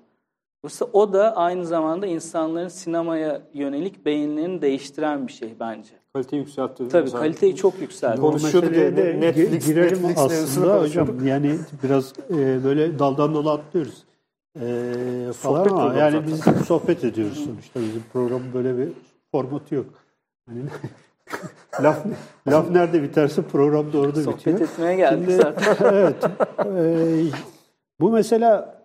[0.65, 5.91] Dolayısıyla o da aynı zamanda insanların sinemaya yönelik beğenilerini değiştiren bir şey bence.
[6.15, 6.89] Kaliteyi yükseltti.
[6.89, 7.23] Tabii Mesela.
[7.23, 8.21] kaliteyi çok yükseltti.
[8.21, 11.27] Konuşuyorduk ya, de Netflix- gi- girelim Netflix aslında hocam.
[11.27, 14.05] Yani biraz e, böyle daldan dala atlıyoruz.
[14.57, 14.61] E,
[15.33, 16.55] falan Sohbet ama yani zaten.
[16.59, 17.81] biz sohbet ediyoruz sonuçta.
[17.81, 18.89] Bizim programın böyle bir
[19.33, 19.87] formatı yok.
[20.49, 20.61] Hani
[21.83, 22.05] laf
[22.49, 24.61] laf nerede biterse program da orada Sohbet bitiyor.
[24.61, 25.77] etmeye geldik Şimdi- zaten.
[25.93, 26.25] evet.
[26.67, 27.25] E,
[28.01, 28.82] bu mesela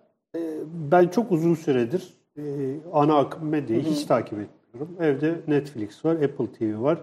[0.90, 2.42] ben çok uzun süredir e,
[2.92, 4.96] ana akım medyayı hiç takip etmiyorum.
[5.00, 6.98] Evde Netflix var, Apple TV var.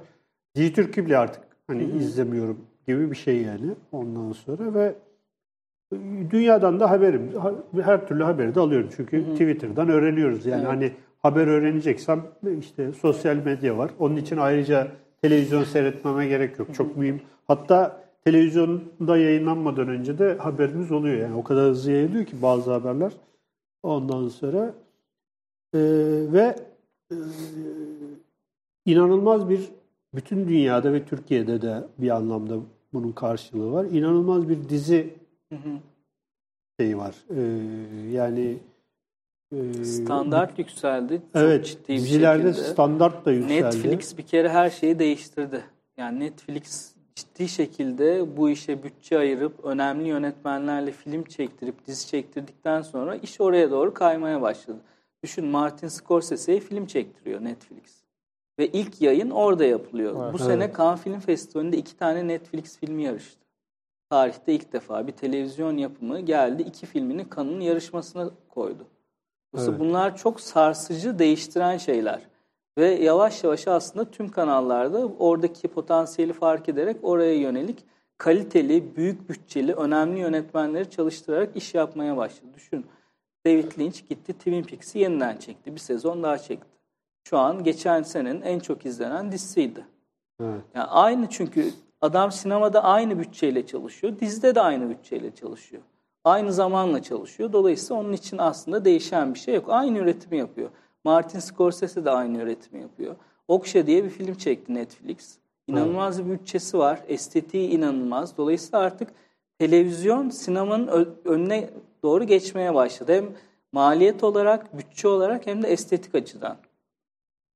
[0.55, 4.95] Dijitürk bile artık hani izlemiyorum gibi bir şey yani ondan sonra ve
[6.31, 7.31] dünyadan da haberim
[7.81, 10.71] her türlü haberi de alıyorum çünkü Twitter'dan öğreniyoruz yani Evet.
[10.71, 10.91] hani
[11.21, 12.21] haber öğreneceksem
[12.59, 13.91] işte sosyal medya var.
[13.99, 14.87] Onun için ayrıca
[15.21, 16.67] televizyon seyretmeme gerek yok.
[16.73, 17.21] Çok mühim.
[17.47, 23.11] Hatta televizyonda yayınlanmadan önce de haberimiz oluyor yani o kadar hızlı yayılıyor ki bazı haberler.
[23.85, 24.73] Ondan sonra
[25.73, 25.79] e,
[26.33, 26.55] ve
[27.11, 27.15] e,
[28.85, 29.69] inanılmaz bir
[30.15, 32.55] bütün dünyada ve Türkiye'de de bir anlamda
[32.93, 33.85] bunun karşılığı var.
[33.85, 35.13] İnanılmaz bir dizi
[35.49, 35.77] Hı hı.
[36.79, 37.15] şeyi var.
[37.29, 37.41] E,
[38.11, 38.57] yani
[39.55, 41.21] e, Standart yükseldi.
[41.33, 42.71] Çok evet ciddi bir dizilerde şekilde.
[42.73, 43.65] standart da yükseldi.
[43.65, 45.63] Netflix bir kere her şeyi değiştirdi.
[45.97, 53.15] Yani Netflix ciddi şekilde bu işe bütçe ayırıp önemli yönetmenlerle film çektirip dizi çektirdikten sonra
[53.15, 54.77] iş oraya doğru kaymaya başladı.
[55.23, 58.03] Düşün Martin Scorsese'ye film çektiriyor Netflix.
[58.59, 60.23] Ve ilk yayın orada yapılıyor.
[60.23, 60.33] Evet.
[60.33, 60.77] bu sene Evet.
[60.77, 63.45] Cannes Film Festivali'nde iki tane Netflix filmi yarıştı.
[64.09, 68.87] Tarihte ilk defa bir televizyon yapımı geldi iki filmini Cannes'ın yarışmasına koydu.
[69.57, 69.79] Evet.
[69.79, 72.21] Bunlar çok sarsıcı, değiştiren şeyler.
[72.77, 77.85] Ve yavaş yavaş aslında tüm kanallarda oradaki potansiyeli fark ederek oraya yönelik
[78.17, 82.47] kaliteli, büyük bütçeli, önemli yönetmenleri çalıştırarak iş yapmaya başladı.
[82.53, 82.85] Düşün,
[83.45, 85.75] David Lynch gitti Twin Peaks'i yeniden çekti.
[85.75, 86.75] Bir sezon daha çekti.
[87.23, 89.85] Şu an geçen senenin en çok izlenen dizisiydi.
[90.41, 90.61] Evet.
[90.75, 91.71] Yani aynı çünkü
[92.01, 95.81] adam sinemada aynı bütçeyle çalışıyor, dizide de aynı bütçeyle çalışıyor.
[96.23, 97.53] Aynı zamanla çalışıyor.
[97.53, 99.65] Dolayısıyla onun için aslında değişen bir şey yok.
[99.67, 100.69] Aynı üretimi yapıyor.
[101.05, 103.15] Martin Scorsese de aynı üretimi yapıyor.
[103.47, 105.37] Okşa diye bir film çekti Netflix.
[105.67, 106.99] İnanılmaz bir bütçesi var.
[107.07, 108.37] Estetiği inanılmaz.
[108.37, 109.09] Dolayısıyla artık
[109.59, 111.69] televizyon sinemanın önüne
[112.03, 113.13] doğru geçmeye başladı.
[113.13, 113.25] Hem
[113.71, 116.57] maliyet olarak, bütçe olarak hem de estetik açıdan.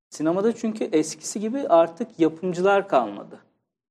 [0.10, 3.40] Sinemada çünkü eskisi gibi artık yapımcılar kalmadı.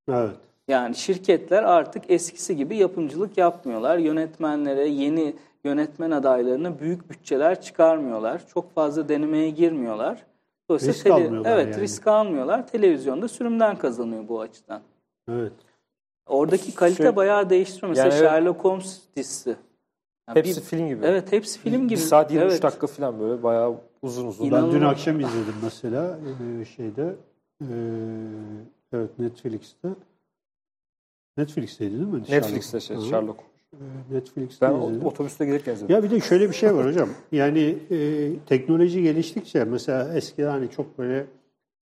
[0.09, 0.37] Evet.
[0.69, 3.99] Yani şirketler artık eskisi gibi yapımcılık yapmıyorlar.
[3.99, 5.35] Yönetmenlere, yeni
[5.65, 8.43] yönetmen adaylarına büyük bütçeler çıkarmıyorlar.
[8.55, 10.27] Çok fazla denemeye girmiyorlar.
[10.69, 11.83] Dolayısıyla Risk almıyorlar Evet, yani.
[11.83, 12.67] risk almıyorlar.
[12.67, 14.81] Televizyonda sürümden kazanıyor bu açıdan.
[15.31, 15.53] Evet.
[16.27, 17.89] Oradaki kalite Şey- bayağı değiştiriyor.
[17.89, 18.19] Mesela Yani.
[18.19, 19.57] Sherlock Holmes dizisi.
[20.29, 21.07] Yani Hepsi bir- film gibi.
[21.07, 21.91] Evet, hepsi film gibi.
[21.91, 22.63] Bir saat 23 evet.
[22.63, 24.45] dakika falan böyle bayağı uzun uzun.
[24.45, 24.93] İnan- Ben dün İnanılmaz.
[24.93, 26.19] akşam izledim mesela
[26.61, 27.15] e, şeyde
[27.63, 27.67] e,
[28.93, 29.89] evet Netflix'te
[31.37, 32.23] Netflix'teydi değil mi?
[32.29, 33.01] Netflix'te şey, Hı.
[33.03, 33.41] Sherlock.
[34.11, 35.07] Netflix'te Ben izledim.
[35.07, 35.95] otobüste gelirken izledim.
[35.97, 37.09] Ya bir de şöyle bir şey var hocam.
[37.33, 41.27] Yani e, teknoloji geliştikçe mesela eskiden hani çok böyle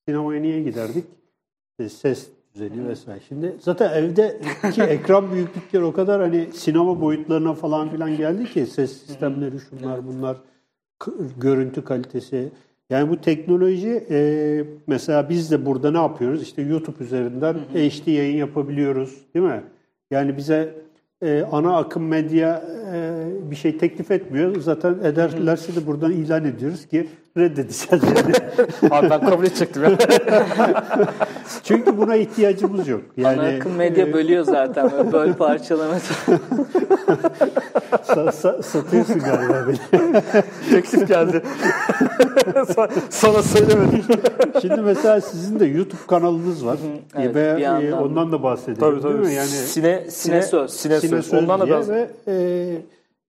[0.08, 1.04] sinemaya niye giderdik?
[1.78, 3.20] E, ses düzeni vesaire.
[3.28, 8.92] Şimdi zaten evdeki ekran büyüklükleri o kadar hani sinema boyutlarına falan filan geldi ki ses
[8.92, 10.36] sistemleri şunlar bunlar
[11.40, 12.48] görüntü kalitesi.
[12.90, 16.42] Yani bu teknoloji e, mesela biz de burada ne yapıyoruz?
[16.42, 19.62] İşte YouTube üzerinden HD yayın yapabiliyoruz değil mi?
[20.10, 20.85] Yani bize
[21.22, 24.60] e, ana akım medya e, bir şey teklif etmiyor.
[24.60, 28.04] Zaten ederlerse de buradan ilan ediyoruz ki reddedeceğiz.
[28.90, 29.90] Abi ben kabul edecektim ya.
[31.62, 33.00] Çünkü buna ihtiyacımız yok.
[33.16, 34.90] Yani Ana akım medya e, bölüyor zaten.
[34.92, 35.94] Böyle böl parçalama.
[38.06, 39.78] sa- sa- satıyorsun galiba beni.
[40.70, 41.42] Teklif geldi.
[42.54, 44.04] Sa- Sana söylemedim.
[44.62, 46.78] Şimdi mesela sizin de YouTube kanalınız var.
[47.14, 49.26] evet, Ve bir e, ondan da bahsedelim tabii değil tabii.
[49.26, 49.34] mi?
[49.34, 50.70] Yani Sine, sine, Sine söz.
[50.70, 51.26] Sine, Sine söz.
[51.26, 52.34] Söz Ondan da biraz ve e,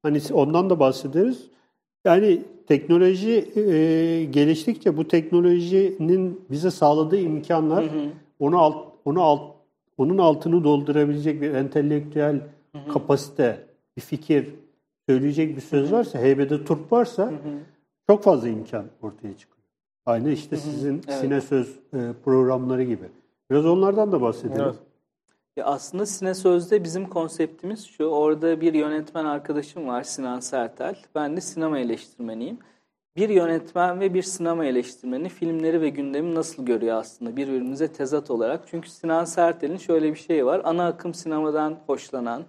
[0.03, 1.37] hani ondan da bahsederiz.
[2.05, 7.85] Yani teknoloji e, geliştikçe bu teknolojinin bize sağladığı imkanlar
[8.39, 9.41] onu alt onu alt
[9.97, 12.41] onun altını doldurabilecek bir entelektüel
[12.93, 14.55] kapasite, bir fikir,
[15.09, 17.33] söyleyecek bir söz varsa, heybede turp varsa
[18.07, 19.57] çok fazla imkan ortaya çıkıyor.
[20.05, 21.19] Aynı işte sizin Evet.
[21.19, 23.05] Sine Söz e, programları gibi.
[23.51, 24.61] Biraz onlardan da bahsedelim.
[24.61, 24.75] Evet.
[25.57, 28.05] Ya aslında Sine Söz'de bizim konseptimiz şu.
[28.05, 30.95] Orada bir yönetmen arkadaşım var Sinan Sertel.
[31.15, 32.59] Ben de sinema eleştirmeniyim.
[33.15, 38.63] Bir yönetmen ve bir sinema eleştirmeni filmleri ve gündemi nasıl görüyor aslında birbirimize tezat olarak.
[38.67, 40.61] Çünkü Sinan Sertel'in şöyle bir şeyi var.
[40.63, 42.43] Ana akım sinemadan hoşlanan,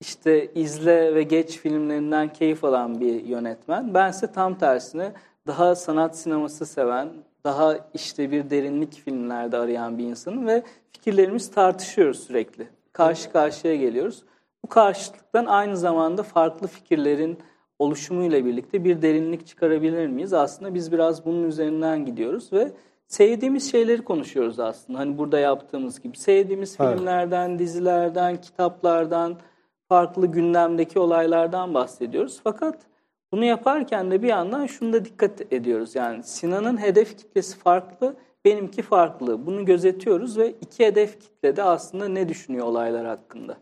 [0.00, 3.94] işte izle ve geç filmlerinden keyif alan bir yönetmen.
[3.94, 5.12] Bense tam tersine
[5.46, 7.08] daha sanat sineması seven,
[7.44, 10.62] daha işte bir derinlik filmlerde arayan bir insanım ve
[10.92, 12.68] fikirlerimiz tartışıyoruz sürekli.
[12.92, 14.22] Karşı karşıya geliyoruz.
[14.64, 17.38] Bu karşıtlıktan aynı zamanda farklı fikirlerin
[17.78, 20.32] oluşumuyla birlikte bir derinlik çıkarabilir miyiz?
[20.32, 22.72] Aslında biz biraz bunun üzerinden gidiyoruz ve
[23.06, 24.98] sevdiğimiz şeyleri konuşuyoruz aslında.
[24.98, 26.16] Hani burada yaptığımız gibi.
[26.16, 26.96] Sevdiğimiz Evet.
[26.96, 29.36] filmlerden, dizilerden, kitaplardan,
[29.88, 32.40] farklı gündemdeki olaylardan bahsediyoruz.
[32.44, 32.78] Fakat
[33.32, 35.94] bunu yaparken de bir yandan şunu da dikkat ediyoruz.
[35.94, 38.14] Yani Sinan'ın hedef kitlesi farklı,
[38.44, 39.46] benimki farklı.
[39.46, 43.56] Bunu gözetiyoruz ve iki hedef kitle de aslında ne düşünüyor olaylar hakkında.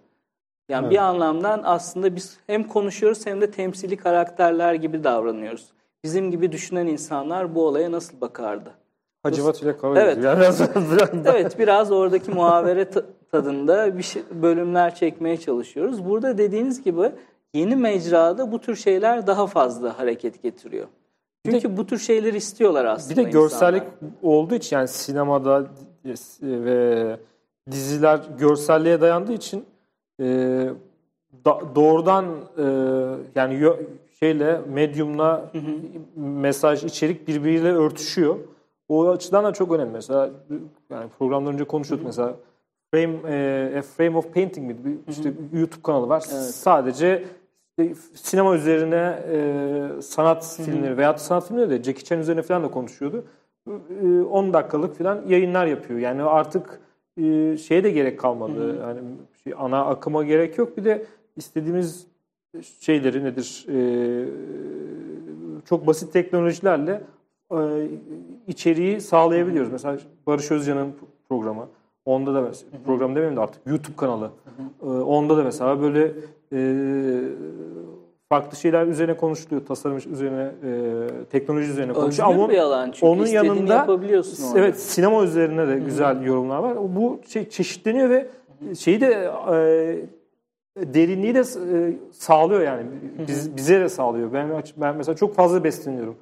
[0.69, 0.93] Yani Evet.
[0.93, 5.73] bir anlamdan aslında biz hem konuşuyoruz hem de temsili karakterler gibi davranıyoruz.
[6.05, 8.71] Bizim gibi düşünen insanlar bu olaya nasıl bakardı?
[9.23, 10.25] Hacivat ile kavga Evet.
[10.25, 10.61] Yani biraz,
[10.93, 16.05] biraz Evet biraz oradaki muhavere ta- tadında bir şey, bölümler çekmeye çalışıyoruz.
[16.05, 17.13] Burada dediğiniz gibi
[17.55, 20.87] yeni mecrada bu tür şeyler daha fazla hareket getiriyor.
[21.47, 24.13] Çünkü bu tür şeyler istiyorlar Bir aslında de görsellik insanlar.
[24.23, 25.67] olduğu için yani sinemada
[26.05, 27.17] e, ve
[27.71, 29.65] diziler görselliğe dayandığı için
[30.21, 30.25] e,
[31.45, 32.27] da- doğrudan
[32.59, 32.65] e,
[33.35, 33.77] yani yo-
[34.21, 35.51] şeyle medyumla
[36.17, 38.37] mesaj içerik birbiriyle örtüşüyor.
[38.89, 39.93] O açıdan da çok önemli.
[39.93, 40.31] Mesela
[40.91, 42.35] yani programdan önce konuşuyorduk mesela
[42.91, 44.77] Frame e, A Frame of Painting mi?
[44.85, 46.25] Bir işte YouTube kanalı var.
[46.33, 46.43] Evet.
[46.43, 47.25] Sadece
[48.15, 53.25] sinema üzerine e, sanat filmleri veya sanat filmleri de Jackie Chan üzerine falan da konuşuyordu.
[54.03, 56.01] E, 10 dakikalık falan yayınlar yapıyor.
[56.01, 56.81] Yani artık
[57.17, 58.79] e, şeye de gerek kalmadı.
[58.81, 59.01] Yani
[59.45, 60.77] şey, ana akıma gerek yok.
[60.77, 61.07] Bir de
[61.37, 62.07] istediğimiz
[62.81, 63.67] şeyleri nedir?
[63.69, 63.79] E,
[65.65, 67.03] çok basit teknolojilerle
[67.53, 67.59] e,
[68.47, 69.73] içeriği sağlayabiliyoruz.
[69.73, 70.93] Mesela Barış Özcan'ın
[71.29, 71.69] programı.
[72.05, 74.31] Onda da mesela, program demeyeyim de artık YouTube kanalı.
[74.83, 76.13] E, onda da mesela böyle e,
[78.29, 79.67] farklı şeyler üzerine konuşuluyor.
[79.67, 82.29] Tasarım üzerine, e, teknoloji üzerine konuşuluyor.
[82.29, 84.59] Özgür Ama bir alan çünkü onun yanında yapabiliyorsun orada.
[84.59, 86.77] evet sinema üzerine de güzel yorumlar var.
[86.77, 88.27] Bu şey çeşitleniyor ve
[88.79, 92.87] şeyi de e, derinliği de e, sağlıyor yani.
[93.29, 94.33] Biz, bize de sağlıyor.
[94.33, 96.17] Ben ben mesela çok fazla besleniyorum.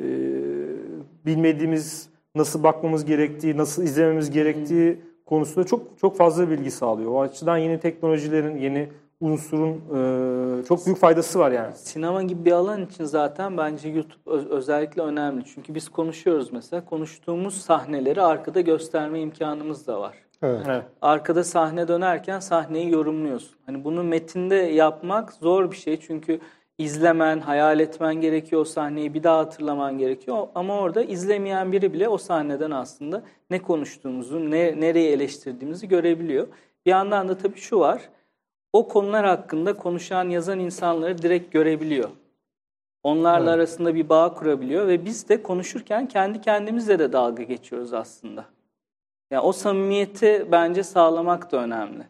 [0.00, 0.06] E,
[1.26, 7.10] bilmediğimiz nasıl bakmamız gerektiği, nasıl izlememiz gerektiği konusunda çok çok fazla bilgi sağlıyor.
[7.10, 8.88] O açıdan yeni teknolojilerin, yeni
[9.22, 9.70] unsurun
[10.60, 11.74] e, çok büyük faydası var yani.
[11.76, 15.44] Sinema gibi bir alan için zaten bence YouTube öz- özellikle önemli.
[15.54, 16.84] Çünkü biz konuşuyoruz mesela.
[16.84, 20.14] Konuştuğumuz sahneleri arkada gösterme imkanımız da var.
[20.42, 20.62] Evet.
[20.68, 20.84] Evet.
[21.02, 23.56] Arkada sahne dönerken sahneyi yorumluyorsun.
[23.66, 26.00] Hani bunu metinde yapmak zor bir şey.
[26.00, 26.40] Çünkü
[26.78, 30.46] izlemen, hayal etmen gerekiyor o sahneyi bir daha hatırlaman gerekiyor.
[30.54, 36.46] Ama orada izlemeyen biri bile o sahneden aslında ne konuştuğumuzu, ne nereyi eleştirdiğimizi görebiliyor.
[36.86, 38.02] Bir yandan da tabii şu var.
[38.72, 42.10] O konular hakkında konuşan, yazan insanları direkt görebiliyor.
[43.02, 43.54] Onlarla Evet.
[43.58, 48.44] arasında bir bağ kurabiliyor ve biz de konuşurken kendi kendimizle de dalga geçiyoruz aslında.
[49.30, 52.02] Yani o samimiyeti bence sağlamak da önemli.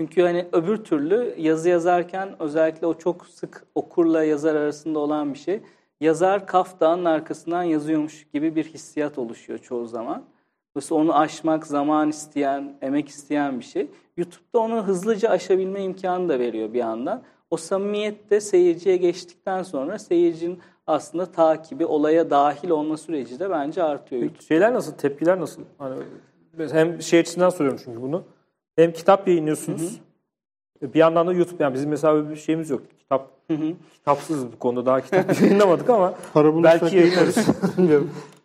[0.00, 5.38] Çünkü hani öbür türlü yazı yazarken özellikle o çok sık okurla yazar arasında olan bir
[5.38, 5.60] şey.
[6.00, 10.24] Yazar kaf dağının arkasından yazıyormuş gibi bir hissiyat oluşuyor çoğu zaman.
[10.74, 13.88] Dolayısıyla onu aşmak zaman isteyen, emek isteyen bir şey.
[14.16, 17.22] YouTube'da onu hızlıca aşabilme imkanı da veriyor bir yandan.
[17.50, 23.82] O samimiyet de seyirciye geçtikten sonra seyircinin aslında takibi, olaya dahil olma süreci de bence
[23.82, 24.42] artıyor YouTube.
[24.42, 25.62] Şeyler nasıl, tepkiler nasıl?
[25.78, 25.94] Hani
[26.72, 28.24] hem şey açısından soruyorum çünkü bunu.
[28.76, 30.00] Hem kitap yayınlıyorsunuz.
[30.82, 32.82] Bir yandan da YouTube yani bizim mesela bir şeyimiz yok.
[32.98, 33.72] Kitap Hı hı.
[33.94, 37.36] kitapsız bu konuda daha kitap yayınlamadık ama belki yayınlarız.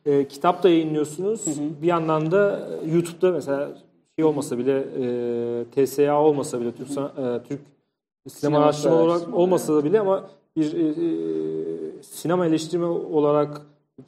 [0.06, 1.45] Ee, kitap da yayınlıyorsunuz.
[1.82, 3.78] Bir yandan da YouTube'da mesela
[4.16, 4.86] şey olmasa bile
[5.80, 7.60] e, TSA olmasa bile Türk, San- e, Türk
[8.28, 10.26] Sinema Sinema Araştırma olarak olmasa da bile ama
[10.58, 13.62] bir e, e, sinema eleştirme olarak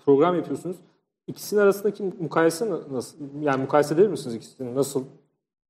[0.06, 0.78] program yapıyorsunuz.
[1.28, 3.18] İkisinin arasındaki mukayese na- nasıl?
[3.41, 4.76] Yani mukayese eder misiniz ikisini?
[4.76, 5.04] Nasıl?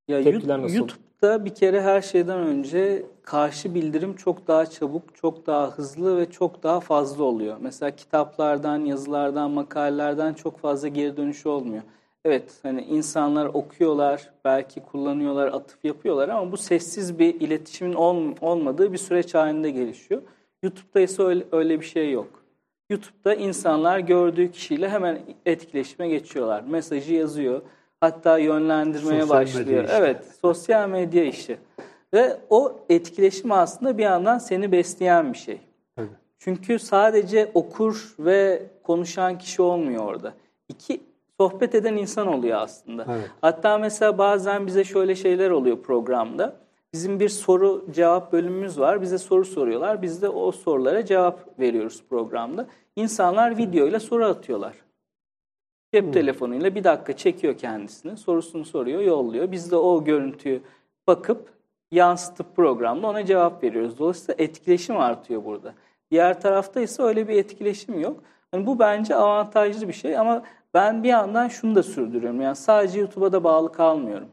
[0.08, 0.76] Ya Tepkiler nasıl?
[0.76, 6.32] YouTube'da bir kere her şeyden önce karşı bildirim çok daha çabuk, çok daha hızlı ve
[6.32, 7.58] çok daha fazla oluyor.
[7.62, 11.84] Mesela kitaplardan, yazılardan, makalelerden çok fazla geri dönüşü olmuyor.
[12.26, 18.94] Evet hani insanlar okuyorlar, belki kullanıyorlar, atıf yapıyorlar ama bu sessiz bir iletişimin ol- olmadığı
[18.94, 20.22] bir süreç halinde gelişiyor.
[20.64, 22.44] YouTube'da ise öyle, öyle bir şey yok.
[22.90, 26.62] YouTube'da insanlar gördüğü kişiyle hemen etkileşime geçiyorlar.
[26.68, 27.62] Mesajı yazıyor.
[28.02, 29.84] Hatta yönlendirmeye Sosyal medya başlıyor.
[29.84, 29.96] işte.
[30.00, 31.58] Evet, sosyal medya işi.
[32.14, 35.60] Ve o etkileşim aslında bir yandan seni besleyen bir şey.
[35.96, 36.08] Tabii.
[36.40, 40.34] Çünkü sadece okur ve konuşan kişi olmuyor orada.
[40.70, 41.02] İki
[41.40, 43.06] sohbet eden insan oluyor aslında.
[43.10, 43.32] Evet.
[43.42, 46.56] Hatta mesela bazen bize şöyle şeyler oluyor programda.
[46.94, 49.02] Bizim bir soru cevap bölümümüz var.
[49.02, 50.02] Bize soru soruyorlar.
[50.02, 52.68] Biz de o sorulara cevap veriyoruz programda.
[52.96, 54.74] İnsanlar videoyla soru atıyorlar.
[55.94, 58.18] Cep telefonuyla bir dakika çekiyor kendisini.
[58.18, 59.52] Sorusunu soruyor, yolluyor.
[59.52, 60.62] Biz de o görüntüyü
[61.08, 61.50] bakıp
[61.92, 64.00] yansıtıp programda ona cevap veriyoruz.
[64.00, 65.74] Dolayısıyla etkileşim artıyor burada.
[66.12, 68.24] Diğer tarafta ise öyle bir etkileşim yok.
[68.54, 72.42] Yani bu bence avantajlı bir şey ama ben bir yandan şunu da sürdürüyorum.
[72.42, 74.28] Yani sadece YouTube'a da bağlı kalmıyorum.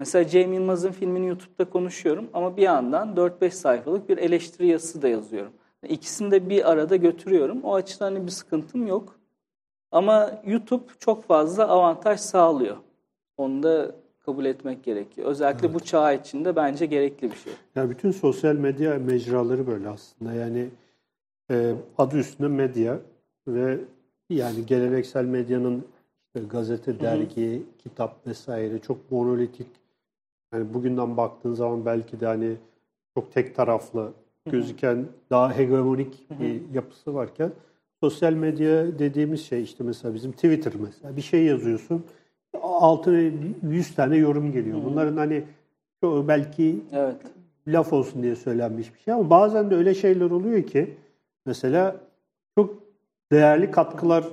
[0.00, 5.08] Mesela Cem Yılmaz'ın filmini YouTube'da konuşuyorum ama bir yandan 4-5 sayfalık bir eleştiri yazısı da
[5.08, 5.52] yazıyorum.
[5.88, 7.62] İkisini de bir arada götürüyorum.
[7.62, 9.18] O açıdan hani bir sıkıntım yok.
[9.92, 12.76] Ama YouTube çok fazla avantaj sağlıyor.
[13.36, 13.94] Onu da
[14.26, 15.28] kabul etmek gerekiyor.
[15.28, 17.52] Özellikle bu çağ içinde bence gerekli bir şey.
[17.74, 20.32] Ya bütün sosyal medya mecraları böyle aslında.
[20.32, 20.68] Yani
[21.50, 22.98] e, adı üstünde medya
[23.48, 23.78] ve
[24.30, 25.84] yani geleneksel medyanın
[26.26, 29.68] işte gazete, dergi, kitap vesaire çok monolitik.
[30.52, 32.56] Yani bugünden baktığın zaman belki de hani
[33.14, 34.12] çok tek taraflı
[34.50, 37.52] gözüken daha hegemonik bir yapısı varken
[38.00, 42.04] sosyal medya dediğimiz şey işte mesela bizim Twitter mesela bir şey yazıyorsun
[42.62, 43.18] altına
[43.70, 44.78] 100 tane yorum geliyor.
[44.84, 45.44] Bunların hani
[46.02, 47.16] belki Evet.
[47.66, 50.94] laf olsun diye söylenmiş bir şey ama bazen de öyle şeyler oluyor ki
[51.46, 51.96] mesela
[52.58, 52.74] çok
[53.32, 54.24] değerli katkılar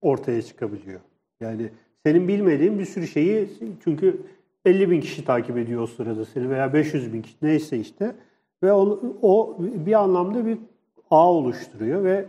[0.00, 1.00] ortaya çıkabiliyor.
[1.40, 1.70] Yani
[2.06, 3.48] senin bilmediğin bir sürü şeyi
[3.84, 4.20] çünkü
[4.64, 8.14] 50 bin kişi takip ediyor o sırada seni veya 500 bin kişi neyse işte
[8.62, 10.58] ve o, o bir anlamda bir
[11.10, 12.24] ağ oluşturuyor ve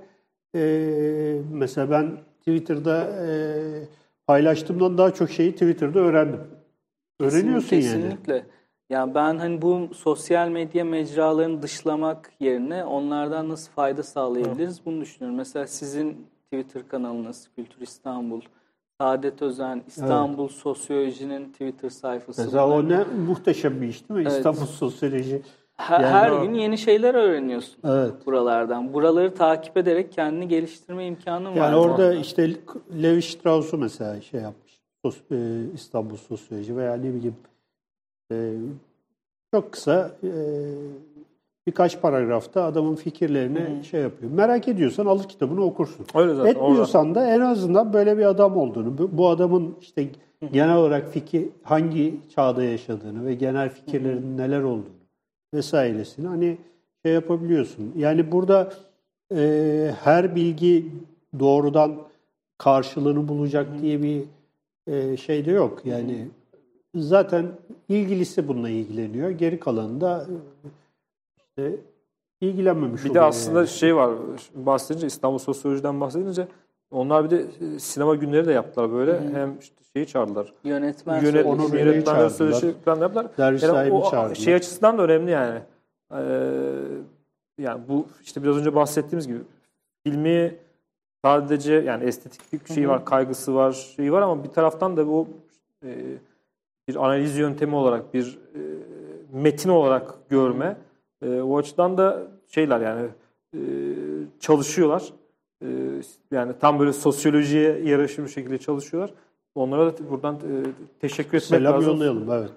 [0.57, 3.29] e, mesela ben Twitter'da e,
[4.27, 6.39] paylaştığımdan daha çok şeyi Twitter'da öğrendim.
[7.19, 7.83] Öğreniyorsun yani.
[7.83, 8.45] Kesinlikle.
[8.89, 15.37] Yani ben hani bu sosyal medya mecralarını dışlamak yerine onlardan nasıl fayda sağlayabiliriz bunu düşünüyorum.
[15.37, 18.41] Mesela sizin Twitter kanalınız Kültür İstanbul,
[19.01, 22.41] Saadet Özen, İstanbul Sosyoloji'nin Twitter sayfası.
[22.41, 24.27] Mesela o ne muhteşem bir iş değil mi?
[24.29, 24.37] Evet.
[24.37, 25.41] İstanbul Sosyoloji.
[25.77, 28.11] Her, Yani her o- gün yeni şeyler öğreniyorsun Evet.
[28.25, 28.93] buralardan.
[28.93, 31.55] Buraları takip ederek kendini geliştirme imkanın var.
[31.55, 32.53] Yani orada işte
[33.03, 34.79] Levi Strauss'u mesela şey yapmış.
[35.05, 37.35] Sos- e, İstanbul Sosyoloji veya ne bileyim
[38.31, 38.53] e,
[39.53, 40.29] çok kısa e,
[41.67, 44.31] birkaç paragrafta adamın fikirlerini şey yapıyor.
[44.31, 46.05] Merak ediyorsan alır kitabını okursun.
[46.15, 46.51] Öyle zaten.
[46.51, 50.07] Etmiyorsan da en azından böyle bir adam olduğunu, bu- bu adamın işte
[50.51, 54.96] genel olarak fikir hangi çağda yaşadığını ve genel fikirlerinin neler olduğunu
[55.53, 56.57] vesairesini hani
[57.05, 57.93] şey yapabiliyorsun.
[57.97, 58.73] Yani burada
[59.35, 60.91] e, her bilgi
[61.39, 61.95] doğrudan
[62.57, 64.23] karşılığını bulacak diye bir
[64.87, 65.81] e, şey de yok.
[65.85, 66.27] Yani
[66.95, 67.45] zaten
[67.89, 69.29] ilgilisi bununla ilgileniyor.
[69.29, 70.35] Geri kalanı da e,
[71.37, 71.75] işte
[72.41, 73.67] ilgilenmemiş Bir de oluyor aslında yani.
[73.67, 74.15] şey var,
[74.55, 76.47] bahsedince İstanbul Sosyoloji'den bahsedince
[76.91, 79.19] onlar bir de e, sinema günleri de yaptılar böyle.
[79.33, 80.53] Hem işte şeyi çağırdılar.
[80.63, 81.45] yönetmen Yönet.
[81.45, 82.29] Onu yönetmenler çağırdılar.
[82.29, 83.27] söyleşi falan yaptılar.
[83.37, 84.35] Dergi Yani sahibi o çağırdılar.
[84.35, 85.59] şey açısından da önemli yani.
[86.13, 86.17] Ee,
[87.57, 89.39] yani bu işte biraz önce bahsettiğimiz gibi
[90.03, 90.55] filmi
[91.25, 95.27] sadece yani estetik bir şey var, kaygısı var, şeyi var ama bir taraftan da bu
[95.85, 95.89] e,
[96.87, 98.59] bir analiz yöntemi olarak, bir e,
[99.33, 100.77] metin olarak görme.
[101.25, 103.07] E, o açıdan da şeyler yani
[103.53, 103.59] e,
[104.39, 105.13] çalışıyorlar.
[105.61, 105.67] E,
[106.31, 109.13] yani tam böyle sosyolojiye yaraşır bir şekilde çalışıyorlar.
[109.55, 110.51] Onlara da buradan e,
[111.01, 111.91] teşekkür etmek Selam lazım.
[111.93, 112.51] yollayalım evet.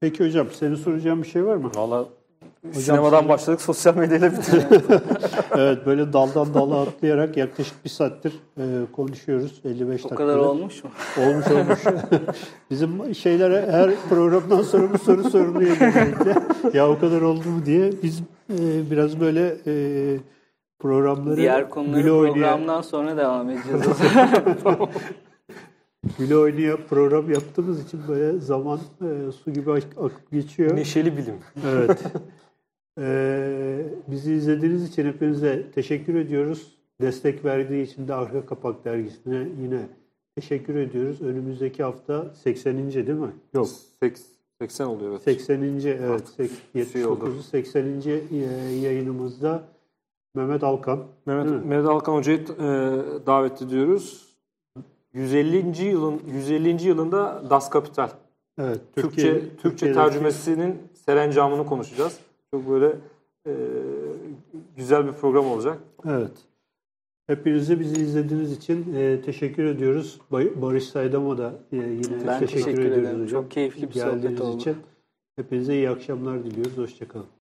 [0.00, 1.70] Peki hocam senin soracağın bir şey var mı?
[1.76, 2.04] Valla
[2.72, 4.82] sinemadan size- başladık sosyal medyayla bitirdik.
[5.56, 8.62] evet böyle daldan dala atlayarak yaklaşık bir saattir e,
[8.92, 9.60] konuşuyoruz.
[9.64, 10.16] 55 O dakika.
[10.16, 10.90] kadar olmuş mu?
[11.26, 11.80] Olmuş olmuş.
[12.70, 15.76] Bizim şeylere her programdan sonra bu soru soruluyor
[16.74, 18.20] ya o kadar oldu mu diye biz
[18.50, 19.72] e, biraz böyle e,
[20.88, 23.82] programları Diğer konuları güle oynaya, programdan sonra devam edeceğiz.
[26.18, 30.76] güle oynaya program yaptığımız için böyle zaman e, su gibi ak- akıp geçiyor.
[30.76, 31.34] Neşeli bilim.
[31.66, 32.02] Evet.
[33.00, 36.74] Ee, bizi izlediğiniz için hepinize teşekkür ediyoruz.
[37.00, 39.80] Destek verdiği için de Arka Kapak Dergisi'ne yine
[40.36, 41.22] teşekkür ediyoruz.
[41.22, 42.92] Önümüzdeki hafta 80.
[42.92, 43.32] değil mi?
[43.54, 43.68] Yok.
[44.60, 45.22] 80 oluyor evet.
[45.22, 45.62] 80.
[45.62, 46.22] evet.
[46.36, 47.24] sek- şey oldu.
[47.26, 47.46] 79.
[47.46, 48.00] 80.
[48.04, 49.73] y- yayınımızda
[50.34, 51.04] Mehmet Alkan.
[51.26, 52.46] Mehmet, Mehmet Alkan Hoca'yı e,
[53.26, 54.34] davet ediyoruz.
[55.12, 55.84] 150.
[55.84, 56.82] yılın 150.
[56.88, 58.08] yılında Das Kapital.
[58.58, 58.80] Evet.
[58.96, 62.18] Türkçe Türkçe Türkiye'deki- tercümesinin serencamını konuşacağız.
[62.54, 62.96] Çok böyle
[63.46, 63.52] e,
[64.76, 65.78] güzel bir program olacak.
[66.08, 66.32] Evet.
[67.26, 70.20] Hepinize bizi izlediğiniz için e, teşekkür ediyoruz.
[70.32, 73.22] Bay- Barış Saydam'a da e, yine Ben teşekkür, teşekkür ediyoruz ederim.
[73.22, 73.42] hocam.
[73.42, 74.56] Çok keyifli bir sohbet Geldiğiniz oldu.
[74.56, 74.76] için.
[75.36, 76.78] Hepinize iyi akşamlar diliyoruz.
[76.78, 77.26] Hoşçakalın.